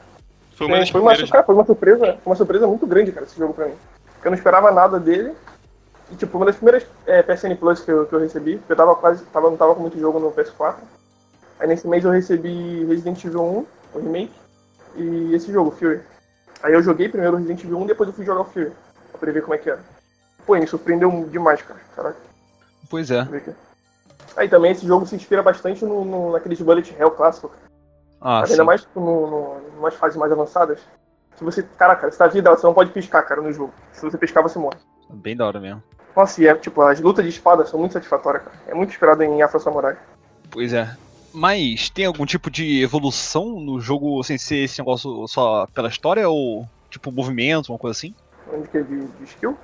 Foi 0.55 0.67
uma 0.67 0.79
É, 0.79 0.87
foi, 0.87 1.01
uma, 1.03 1.15
cara, 1.29 1.45
foi 1.45 1.55
uma 1.55 1.67
surpresa, 1.67 1.99
foi 2.07 2.33
uma 2.33 2.37
surpresa 2.37 2.67
muito 2.67 2.87
grande, 2.87 3.13
cara, 3.13 3.27
esse 3.27 3.39
jogo 3.39 3.53
pra 3.53 3.67
mim. 3.67 3.75
Porque 4.15 4.27
eu 4.29 4.31
não 4.31 4.39
esperava 4.39 4.71
nada 4.73 4.99
dele. 4.99 5.33
E, 6.11 6.17
tipo, 6.17 6.37
uma 6.37 6.47
das 6.47 6.57
primeiras 6.57 6.87
é, 7.07 7.23
PSN 7.23 7.57
Plus 7.57 7.81
que 7.81 7.91
eu, 7.91 8.07
que 8.07 8.13
eu 8.13 8.21
recebi, 8.21 8.59
porque 8.59 8.73
eu 8.73 8.77
tava 8.77 8.95
quase, 8.95 9.25
tava, 9.27 9.51
não 9.51 9.57
tava 9.57 9.75
com 9.75 9.81
muito 9.81 9.99
jogo 9.99 10.21
no 10.21 10.31
PS4. 10.33 10.77
Aí 11.59 11.67
nesse 11.67 11.89
mês 11.89 12.05
eu 12.05 12.11
recebi 12.11 12.85
Resident 12.85 13.25
Evil 13.25 13.43
1, 13.43 13.67
o 13.95 13.99
remake, 13.99 14.33
e 14.95 15.35
esse 15.35 15.53
jogo, 15.53 15.71
Fury. 15.71 16.01
Aí 16.63 16.73
eu 16.73 16.83
joguei 16.83 17.09
primeiro 17.09 17.35
o 17.35 17.39
Resident 17.39 17.65
Evil 17.65 17.79
1, 17.79 17.87
depois 17.87 18.09
eu 18.09 18.15
fui 18.15 18.25
jogar 18.25 18.43
o 18.43 18.45
Fury, 18.45 18.73
pra 19.11 19.19
poder 19.19 19.33
ver 19.33 19.43
como 19.43 19.55
é 19.55 19.59
que 19.59 19.71
era. 19.71 19.81
Pô, 20.47 20.55
me 20.55 20.67
surpreendeu 20.67 21.11
demais, 21.31 21.61
cara. 21.63 21.81
Caraca, 21.97 22.17
Pois 22.89 23.11
é. 23.11 23.27
Aí 24.37 24.49
também 24.49 24.73
esse 24.73 24.87
jogo 24.87 25.07
se 25.07 25.17
inspira 25.17 25.43
bastante 25.43 25.85
no, 25.85 26.05
no, 26.05 26.33
naqueles 26.33 26.61
Bullet 26.61 26.95
Hell 26.97 27.11
clássico, 27.11 27.51
Ah, 28.21 28.45
Ainda 28.45 28.65
mais 28.65 28.83
tipo, 28.83 29.01
no, 29.01 29.27
no, 29.27 29.61
numas 29.77 29.95
fases 29.95 30.17
mais 30.17 30.31
avançadas. 30.31 30.79
Se 31.37 31.43
você. 31.45 31.63
Caraca, 31.63 32.11
você 32.11 32.17
tá 32.17 32.27
vida, 32.29 32.51
você 32.51 32.67
não 32.67 32.75
pode 32.75 32.91
piscar, 32.91 33.23
cara, 33.23 33.41
no 33.43 33.53
jogo. 33.53 33.73
Se 33.93 34.03
você 34.03 34.17
piscar, 34.17 34.43
você 34.43 34.59
morre. 34.59 34.79
Bem 35.11 35.37
da 35.37 35.47
hora 35.47 35.61
mesmo. 35.61 35.83
Nossa, 36.17 36.43
e 36.43 36.47
é, 36.47 36.55
tipo, 36.55 36.81
as 36.81 36.99
lutas 36.99 37.23
de 37.23 37.31
espada 37.31 37.67
são 37.67 37.79
muito 37.79 37.93
satisfatórias, 37.93 38.43
cara. 38.43 38.57
É 38.67 38.75
muito 38.75 38.89
inspirado 38.89 39.23
em 39.23 39.43
Afro 39.43 39.61
Samurai. 39.61 39.99
Pois 40.51 40.73
é. 40.73 40.97
Mas 41.33 41.91
tem 41.91 42.07
algum 42.07 42.25
tipo 42.25 42.51
de 42.51 42.83
evolução 42.83 43.61
no 43.61 43.79
jogo 43.79 44.23
sem 44.25 44.39
ser 44.39 44.65
esse 44.65 44.79
negócio 44.79 45.29
só 45.29 45.67
pela 45.67 45.89
história 45.89 46.27
ou 46.27 46.67
tipo 46.89 47.13
movimento, 47.13 47.71
uma 47.71 47.79
coisa 47.79 47.95
assim? 47.95 48.15
Onde 48.51 48.67
que 48.69 48.79
é 48.79 48.83
de, 48.83 49.07
de 49.07 49.25
skill. 49.25 49.59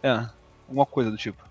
É, 0.00 0.24
alguma 0.68 0.86
coisa 0.86 1.10
do 1.10 1.16
tipo. 1.16 1.42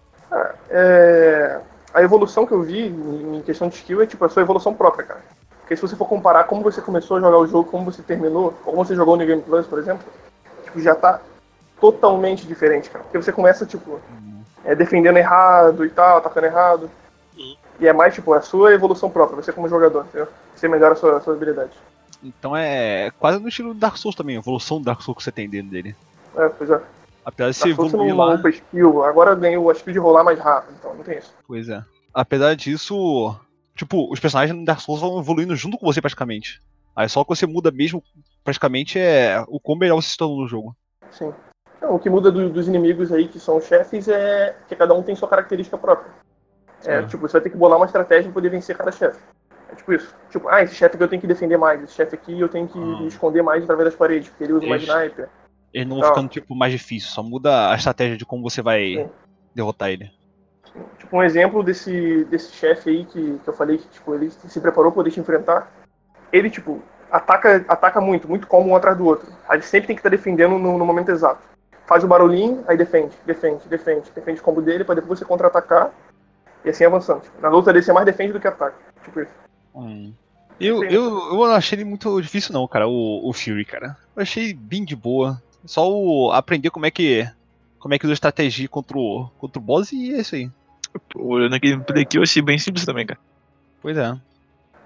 É, 0.69 1.59
a 1.93 2.01
evolução 2.01 2.45
que 2.45 2.53
eu 2.53 2.61
vi 2.61 2.87
em 2.87 3.41
questão 3.41 3.67
de 3.67 3.75
skill 3.75 4.01
é 4.01 4.05
tipo 4.05 4.23
a 4.23 4.29
sua 4.29 4.43
evolução 4.43 4.73
própria, 4.73 5.05
cara. 5.05 5.21
Porque 5.59 5.75
se 5.75 5.81
você 5.81 5.97
for 5.97 6.07
comparar 6.07 6.45
como 6.45 6.63
você 6.63 6.81
começou 6.81 7.17
a 7.17 7.19
jogar 7.19 7.37
o 7.37 7.47
jogo, 7.47 7.69
como 7.69 7.83
você 7.83 8.01
terminou, 8.01 8.53
como 8.63 8.77
você 8.77 8.95
jogou 8.95 9.17
no 9.17 9.25
Game 9.25 9.41
Plus, 9.41 9.67
por 9.67 9.79
exemplo, 9.79 10.07
tipo, 10.63 10.79
já 10.79 10.95
tá 10.95 11.19
totalmente 11.81 12.47
diferente, 12.47 12.89
cara. 12.89 13.03
Porque 13.03 13.17
você 13.17 13.33
começa, 13.33 13.65
tipo, 13.65 13.99
é, 14.67 14.75
defendendo 14.75 15.17
errado 15.17 15.85
e 15.85 15.89
tal, 15.89 16.17
atacando 16.17 16.45
errado. 16.45 16.91
E 17.79 17.87
é 17.87 17.93
mais, 17.93 18.13
tipo, 18.13 18.33
a 18.33 18.41
sua 18.41 18.73
evolução 18.73 19.09
própria, 19.09 19.41
você 19.41 19.53
como 19.53 19.69
jogador, 19.69 20.05
entendeu? 20.05 20.27
Você 20.53 20.67
melhora 20.67 20.93
a 20.93 20.95
sua, 20.97 21.17
a 21.17 21.21
sua 21.21 21.33
habilidade. 21.33 21.71
Então 22.21 22.55
é 22.57 23.11
quase 23.11 23.39
no 23.39 23.47
estilo 23.47 23.73
do 23.73 23.79
Dark 23.79 23.95
Souls 23.95 24.15
também, 24.15 24.35
a 24.35 24.39
evolução 24.39 24.79
do 24.79 24.85
Dark 24.85 25.01
Souls 25.01 25.17
que 25.17 25.23
você 25.23 25.31
tem 25.31 25.49
dentro 25.49 25.71
dele. 25.71 25.95
É, 26.35 26.49
pois 26.49 26.69
é. 26.69 26.81
Apesar 27.23 27.49
de 27.49 27.57
você 27.57 27.63
Se 27.63 27.69
evoluir 27.69 28.13
uma 28.13 28.25
lá. 28.25 28.33
roupa 28.33 28.49
skill, 28.49 29.03
agora 29.03 29.35
ganhou 29.35 29.69
a 29.69 29.73
skill 29.73 29.93
de 29.93 29.99
rolar 29.99 30.23
mais 30.23 30.39
rápido, 30.39 30.75
então 30.79 30.95
não 30.95 31.03
tem 31.03 31.19
isso. 31.19 31.33
Pois 31.47 31.69
é. 31.69 31.83
Apesar 32.13 32.55
disso, 32.55 33.35
tipo, 33.75 34.11
os 34.11 34.19
personagens 34.19 34.57
no 34.57 34.65
Dark 34.65 34.79
Souls 34.81 34.99
vão 34.99 35.19
evoluindo 35.19 35.55
junto 35.55 35.77
com 35.77 35.85
você 35.85 36.01
praticamente. 36.01 36.59
Aí 36.95 37.07
só 37.07 37.23
que 37.23 37.29
você 37.29 37.45
muda 37.45 37.69
mesmo, 37.69 38.03
praticamente, 38.43 38.97
é 38.97 39.43
o 39.47 39.59
quão 39.59 39.77
melhor 39.77 40.01
você 40.01 40.09
se 40.09 40.17
tornou 40.17 40.39
no 40.39 40.47
jogo. 40.47 40.75
Sim. 41.11 41.31
Não, 41.87 41.95
o 41.95 41.99
que 41.99 42.09
muda 42.09 42.29
do- 42.29 42.49
dos 42.49 42.67
inimigos 42.67 43.13
aí, 43.13 43.29
que 43.29 43.39
são 43.39 43.61
chefes, 43.61 44.09
é 44.09 44.53
que 44.67 44.75
cada 44.75 44.93
um 44.93 45.01
tem 45.01 45.15
sua 45.15 45.29
característica 45.29 45.77
própria. 45.77 46.11
É, 46.85 47.01
Sim. 47.01 47.07
tipo, 47.07 47.25
você 47.27 47.33
vai 47.33 47.41
ter 47.41 47.49
que 47.49 47.55
bolar 47.57 47.77
uma 47.77 47.85
estratégia 47.85 48.25
pra 48.25 48.33
poder 48.33 48.49
vencer 48.49 48.75
cada 48.75 48.91
chefe. 48.91 49.17
É 49.71 49.75
tipo 49.75 49.93
isso. 49.93 50.13
Tipo, 50.29 50.49
ah, 50.49 50.61
esse 50.61 50.75
chefe 50.75 50.95
aqui 50.95 51.03
eu 51.03 51.07
tenho 51.07 51.21
que 51.21 51.27
defender 51.27 51.57
mais, 51.57 51.81
esse 51.81 51.93
chefe 51.93 52.13
aqui 52.15 52.37
eu 52.37 52.49
tenho 52.49 52.67
que 52.67 52.77
Ah. 52.77 53.03
esconder 53.07 53.41
mais 53.41 53.63
através 53.63 53.85
das 53.87 53.95
paredes, 53.95 54.27
porque 54.27 54.43
ele 54.43 54.53
usa 54.53 54.67
mais 54.67 54.83
sniper. 54.83 55.29
Eles 55.73 55.87
não 55.87 55.97
Tá. 55.99 56.07
vão 56.07 56.13
ficando, 56.15 56.29
tipo, 56.29 56.53
mais 56.55 56.73
difícil, 56.73 57.09
só 57.09 57.23
muda 57.23 57.71
a 57.71 57.75
estratégia 57.75 58.17
de 58.17 58.25
como 58.25 58.43
você 58.43 58.61
vai 58.61 58.95
Sim. 58.97 59.09
derrotar 59.55 59.89
ele. 59.89 60.11
Tipo, 60.99 61.15
um 61.17 61.23
exemplo 61.23 61.63
desse, 61.63 62.25
desse 62.25 62.51
chefe 62.51 62.89
aí 62.89 63.05
que, 63.05 63.39
que 63.39 63.47
eu 63.47 63.53
falei 63.53 63.77
que, 63.77 63.87
tipo, 63.87 64.13
ele 64.13 64.29
se 64.29 64.59
preparou 64.59 64.91
pra 64.91 64.97
poder 64.97 65.11
te 65.11 65.19
enfrentar. 65.21 65.71
Ele, 66.33 66.49
tipo, 66.49 66.81
ataca, 67.09 67.63
ataca 67.67 68.01
muito, 68.01 68.27
muito 68.27 68.45
como 68.45 68.69
um 68.71 68.75
atrás 68.75 68.97
do 68.97 69.05
outro. 69.05 69.31
Aí 69.47 69.55
ele 69.55 69.63
sempre 69.63 69.87
tem 69.87 69.95
que 69.95 70.01
estar 70.01 70.09
defendendo 70.09 70.59
no, 70.59 70.77
no 70.77 70.85
momento 70.85 71.09
exato. 71.09 71.41
Faz 71.87 72.03
o 72.03 72.07
barulhinho, 72.07 72.63
aí 72.67 72.77
defende, 72.77 73.15
defende, 73.25 73.67
defende, 73.67 74.11
defende 74.13 74.41
o 74.41 74.43
combo 74.43 74.61
dele 74.61 74.83
pra 74.83 74.93
depois 74.93 75.17
você 75.17 75.25
contra-atacar 75.25 75.91
e 76.65 76.69
assim 76.69 76.83
avançando. 76.83 77.23
Na 77.41 77.47
luta 77.47 77.71
dele 77.71 77.83
você 77.83 77.93
mais 77.93 78.05
defende 78.05 78.33
do 78.33 78.41
que 78.41 78.47
ataca. 78.47 78.75
Tipo 79.03 79.21
isso. 79.21 79.31
Hum. 79.73 80.13
Eu, 80.59 80.79
Sim. 80.79 80.85
eu, 80.87 81.03
eu 81.29 81.35
não 81.35 81.45
achei 81.45 81.77
ele 81.77 81.85
muito 81.85 82.21
difícil 82.21 82.53
não, 82.53 82.67
cara, 82.67 82.87
o, 82.87 83.29
o 83.29 83.31
Fury, 83.31 83.63
cara. 83.63 83.95
Eu 84.15 84.21
achei 84.21 84.53
bem 84.53 84.83
de 84.83 84.95
boa. 84.95 85.41
Só 85.65 85.89
o 85.89 86.31
aprender 86.31 86.71
como 86.71 86.85
é 86.85 86.91
que 86.91 87.25
como 87.79 87.93
é 87.93 87.99
que 87.99 88.05
usa 88.05 88.13
estratégia 88.13 88.67
contra 88.67 88.97
o, 88.97 89.29
contra 89.37 89.59
o 89.59 89.61
boss 89.61 89.91
e 89.93 90.13
é 90.13 90.19
isso 90.19 90.35
aí. 90.35 90.51
Olhando 91.15 91.55
a 91.55 91.59
gameplay 91.59 92.03
aqui, 92.03 92.17
eu 92.17 92.23
achei 92.23 92.41
bem 92.41 92.57
simples 92.57 92.85
também, 92.85 93.05
cara. 93.05 93.19
Pois 93.81 93.95
é. 93.97 94.13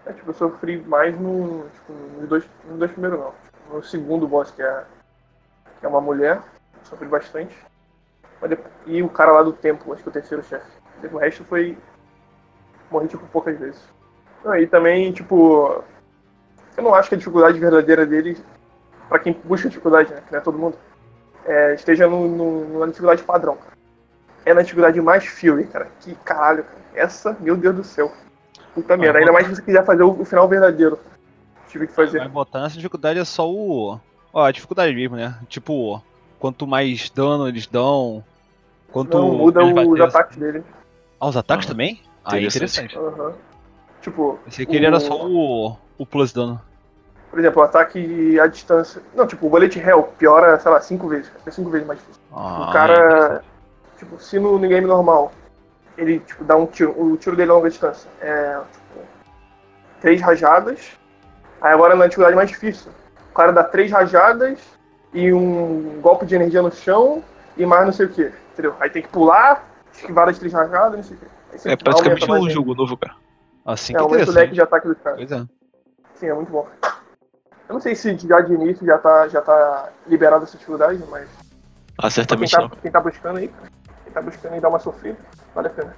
É, 0.06 0.14
tipo, 0.14 0.30
eu 0.30 0.34
sofri 0.34 0.78
mais 0.78 1.20
no, 1.20 1.66
tipo, 1.70 1.94
nos, 2.20 2.30
dois, 2.30 2.44
nos 2.68 2.78
dois 2.78 2.92
primeiros 2.92 3.20
não. 3.20 3.34
No 3.74 3.84
segundo 3.84 4.28
boss, 4.28 4.52
que 4.52 4.62
é, 4.62 4.84
que 5.80 5.86
é 5.86 5.90
uma 5.90 6.02
mulher, 6.02 6.42
sofri 6.84 7.08
bastante. 7.08 7.56
Depois- 8.48 8.74
e 8.88 9.04
o 9.04 9.10
cara 9.10 9.32
lá 9.32 9.44
do 9.44 9.54
templo, 9.54 9.94
acho 9.94 10.02
que 10.04 10.10
o 10.10 10.12
terceiro 10.12 10.44
chefe. 10.44 10.66
O 11.12 11.18
resto 11.18 11.44
foi. 11.44 11.78
Morri 12.90 13.08
tipo 13.08 13.26
poucas 13.28 13.58
vezes. 13.58 13.82
Não, 14.44 14.56
e 14.56 14.68
também, 14.68 15.12
tipo. 15.12 15.84
Eu 16.78 16.84
não 16.84 16.94
acho 16.96 17.10
que 17.10 17.16
a 17.16 17.18
dificuldade 17.18 17.60
verdadeira 17.60 18.06
dele, 18.06 18.38
pra 19.10 19.20
quem 19.20 19.34
busca 19.44 19.68
dificuldade, 19.70 20.12
né? 20.14 20.22
Que 20.26 20.32
não 20.32 20.40
é 20.40 20.42
todo 20.42 20.58
mundo, 20.58 20.78
é, 21.46 21.74
esteja 21.76 22.08
no, 22.08 22.28
no- 22.28 22.80
na 22.80 22.86
dificuldade 22.88 23.24
padrão, 23.24 23.56
cara. 23.58 23.72
É 24.46 24.54
na 24.54 24.62
dificuldade 24.62 25.00
mais 25.02 25.26
Fury, 25.26 25.68
cara. 25.68 25.88
Que 26.00 26.16
caralho, 26.16 26.64
cara. 26.64 26.78
Essa, 26.96 27.38
meu 27.40 27.56
Deus 27.56 27.76
do 27.76 27.84
céu. 27.84 28.12
Puta 28.74 28.98
merda. 28.98 29.20
Ainda 29.20 29.32
mais 29.32 29.48
se 29.48 29.56
você 29.56 29.62
quiser 29.62 29.86
fazer 29.86 30.04
o, 30.04 30.22
o 30.22 30.26
final 30.26 30.48
verdadeiro. 30.48 30.98
Tive 31.68 31.88
que 31.88 31.94
fazer. 31.94 32.20
Vai 32.20 32.28
botar 32.28 32.62
nessa 32.62 32.76
dificuldade 32.76 33.20
é 33.20 33.26
só 33.26 33.50
o. 33.50 34.00
Ó, 34.34 34.44
a 34.46 34.52
dificuldade 34.52 34.94
mesmo, 34.96 35.16
né? 35.18 35.38
Tipo, 35.48 36.02
quanto 36.42 36.66
mais 36.68 37.10
dano 37.12 37.48
eles 37.48 37.68
dão. 37.68 38.24
Quanto. 38.92 39.18
Não, 39.18 39.32
muda 39.32 39.62
eles 39.64 39.88
os 39.88 40.02
ataques 40.02 40.36
dele. 40.38 40.64
Ah, 41.20 41.28
os 41.30 41.38
ataques 41.38 41.68
Ah, 41.68 41.70
também? 41.70 42.02
Aí 42.26 42.44
é 42.44 42.48
interessante. 42.48 42.96
interessante. 42.96 43.22
Aham. 43.22 43.34
Tipo, 44.02 44.40
Pensei 44.44 44.66
que 44.66 44.76
ele 44.76 44.88
era 44.88 44.98
o- 44.98 45.00
só 45.00 45.26
o. 45.28 45.78
o 46.00 46.06
plus 46.06 46.34
dano. 46.34 46.60
por 47.30 47.40
exemplo, 47.40 47.62
o 47.62 47.64
ataque 47.66 48.38
à 48.40 48.48
distância. 48.48 49.02
Não, 49.16 49.26
tipo, 49.26 49.46
o 49.46 49.50
Bullet 49.50 49.80
Hell 49.80 50.04
piora, 50.18 50.60
sei 50.60 50.70
lá, 50.72 50.82
cinco 50.82 51.08
vezes. 51.08 51.32
É 51.46 51.52
cinco 51.52 51.70
vezes 51.70 51.88
mais 51.88 52.00
difícil. 52.00 52.22
Ah, 52.34 52.68
o 52.70 52.74
cara. 52.74 53.44
Tipo, 53.98 54.20
se 54.20 54.38
no, 54.40 54.58
no 54.60 54.68
game 54.68 54.86
normal 54.88 55.32
ele 55.98 56.20
tipo, 56.22 56.44
dá 56.44 56.56
um 56.58 56.66
tiro. 56.66 56.92
O 57.00 57.16
tiro 57.18 57.36
dele 57.38 57.52
a 57.52 57.54
longa 57.54 57.70
distância 57.70 58.10
é 58.20 58.60
tipo, 58.74 59.06
três 60.02 60.20
rajadas. 60.20 60.92
Aí 61.62 61.72
agora 61.72 61.96
na 61.96 62.06
dificuldade 62.08 62.36
mais 62.36 62.50
difícil. 62.50 62.92
O 63.30 63.34
cara 63.36 63.54
dá 63.54 63.64
três 63.64 63.92
rajadas 63.92 64.60
e 65.14 65.32
um 65.34 66.00
golpe 66.02 66.26
de 66.26 66.36
energia 66.36 66.62
no 66.62 66.72
chão 66.72 67.24
e 67.58 67.66
mais 67.66 67.86
não 67.86 67.92
sei 67.92 68.06
o 68.06 68.10
que. 68.10 68.32
Entendeu? 68.54 68.76
Aí 68.80 68.90
tem 68.90 69.02
que 69.02 69.10
pular, 69.10 69.66
esquivar 69.94 70.26
das 70.26 70.38
três 70.40 70.54
rajadas, 70.54 70.96
não 70.98 71.04
sei 71.04 71.18
o 71.18 71.20
que. 71.20 71.70
É 71.70 71.76
praticamente 71.76 72.32
um 72.32 72.50
jogo 72.50 72.74
novo, 72.74 72.96
cara. 72.98 73.16
Assim 73.66 73.94
É, 73.94 73.98
que 73.98 74.02
é 74.02 74.04
aumenta 74.06 74.32
o 74.32 74.34
leque 74.34 74.54
de 74.54 74.62
ataque 74.62 74.88
dos 74.88 74.98
caras. 75.00 75.20
Pois 75.20 75.32
é. 75.32 75.46
Sim, 76.16 76.28
é 76.28 76.34
muito 76.34 76.52
bom. 76.52 76.68
Eu 77.68 77.74
não 77.76 77.80
sei 77.82 77.96
se 77.96 78.18
já 78.28 78.42
de 78.42 78.54
início 78.54 78.86
já 78.86 78.98
tá, 78.98 79.28
já 79.28 79.42
tá 79.42 79.90
liberado 80.08 80.44
essa 80.44 80.58
dificuldade, 80.58 81.02
mas 81.10 81.28
Ah, 81.98 82.02
pra 82.02 82.04
quem 82.04 82.12
certamente 82.12 82.52
tá, 82.52 82.62
não. 82.62 82.70
quem 82.70 82.92
tá 82.92 83.00
buscando 83.02 83.38
aí, 83.38 83.52
quem 84.04 84.14
tá 84.14 84.22
buscando 84.22 84.54
aí 84.54 84.60
dar 84.60 84.70
uma 84.70 84.80
sofrida, 84.80 85.18
vale 85.56 85.68
a 85.68 85.72
pena. 85.72 85.96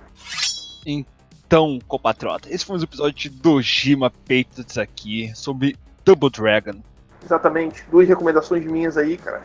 Então, 0.86 1.80
compatriota, 1.88 2.50
esse 2.54 2.66
foi 2.66 2.78
um 2.78 2.82
episódio 2.84 3.14
de 3.14 3.30
Dojima 3.30 4.10
Patriots 4.10 4.78
aqui 4.78 5.32
sobre 5.36 5.76
Double 6.04 6.30
Dragon. 6.30 6.80
Exatamente, 7.24 7.84
duas 7.90 8.08
recomendações 8.08 8.66
minhas 8.66 8.98
aí, 8.98 9.18
cara. 9.18 9.42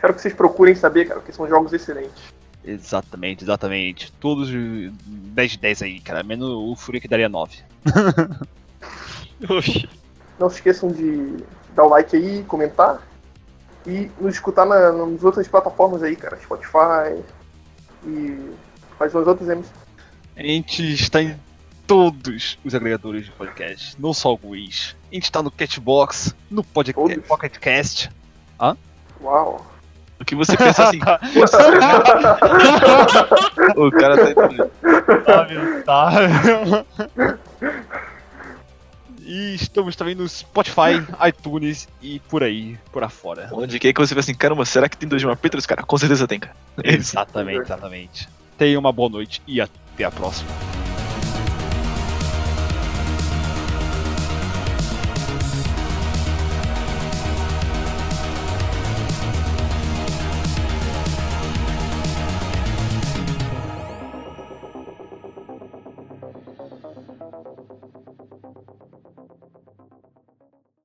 Quero 0.00 0.14
que 0.14 0.20
vocês 0.20 0.34
procurem 0.34 0.74
saber, 0.74 1.06
cara, 1.06 1.20
porque 1.20 1.32
são 1.32 1.48
jogos 1.48 1.72
excelentes. 1.72 2.34
Exatamente, 2.64 3.44
exatamente. 3.44 4.12
Todos 4.12 4.48
de 4.48 4.90
10 5.06 5.50
de 5.52 5.58
10 5.58 5.82
aí, 5.82 6.00
cara. 6.00 6.22
Menos 6.22 6.48
o 6.48 6.74
Fury 6.74 7.00
que 7.00 7.08
daria 7.08 7.28
9. 7.28 7.58
Oxi. 9.48 9.88
Não 10.38 10.48
se 10.48 10.56
esqueçam 10.56 10.90
de 10.90 11.36
dar 11.74 11.84
o 11.84 11.88
like 11.88 12.16
aí, 12.16 12.42
comentar 12.44 13.00
e 13.86 14.10
nos 14.18 14.34
escutar 14.34 14.64
na, 14.64 14.92
nas 14.92 15.22
outras 15.22 15.46
plataformas 15.46 16.02
aí, 16.02 16.16
cara. 16.16 16.38
Spotify 16.38 17.22
e 18.06 18.50
quais 18.96 19.14
umas 19.14 19.26
outras 19.26 19.48
emissoras. 19.48 19.84
A 20.36 20.42
gente 20.42 20.94
está 20.94 21.22
em 21.22 21.36
todos 21.86 22.58
os 22.64 22.74
agregadores 22.74 23.26
de 23.26 23.32
podcast, 23.32 24.00
não 24.00 24.12
só 24.12 24.34
o 24.34 24.40
Wish. 24.42 24.96
A 25.10 25.14
gente 25.14 25.24
está 25.24 25.42
no 25.42 25.50
Catbox, 25.50 26.34
no 26.50 26.64
Pocket, 26.64 26.94
Todos? 26.94 27.26
Pocket 27.26 27.58
Cast. 27.58 28.10
Uau! 29.20 29.66
O 30.20 30.24
que 30.24 30.34
você 30.34 30.56
pensa 30.56 30.88
assim? 30.88 31.00
O 33.76 33.90
cara 33.90 34.16
tá 34.16 34.30
entrando. 34.30 34.70
Lamentável. 35.26 36.86
E 39.20 39.54
estamos 39.54 39.96
também 39.96 40.14
no 40.14 40.28
Spotify, 40.28 41.02
iTunes 41.26 41.88
e 42.00 42.20
por 42.20 42.42
aí, 42.42 42.78
por 42.92 43.02
afora. 43.02 43.48
Onde 43.52 43.78
que 43.78 43.88
é 43.88 43.92
que 43.92 44.00
você 44.00 44.14
vê 44.14 44.20
assim, 44.20 44.34
caramba, 44.34 44.64
será 44.64 44.88
que 44.88 44.96
tem 44.96 45.08
dois 45.08 45.22
de 45.22 45.36
Petros? 45.36 45.66
Cara, 45.66 45.82
com 45.82 45.96
certeza 45.96 46.28
tem, 46.28 46.38
cara. 46.38 46.54
Exatamente, 46.82 47.62
exatamente. 47.62 48.28
Tenha 48.58 48.78
uma 48.78 48.92
boa 48.92 49.08
noite 49.08 49.42
e 49.46 49.60
até 49.60 50.04
a 50.04 50.10
próxima. 50.10 50.50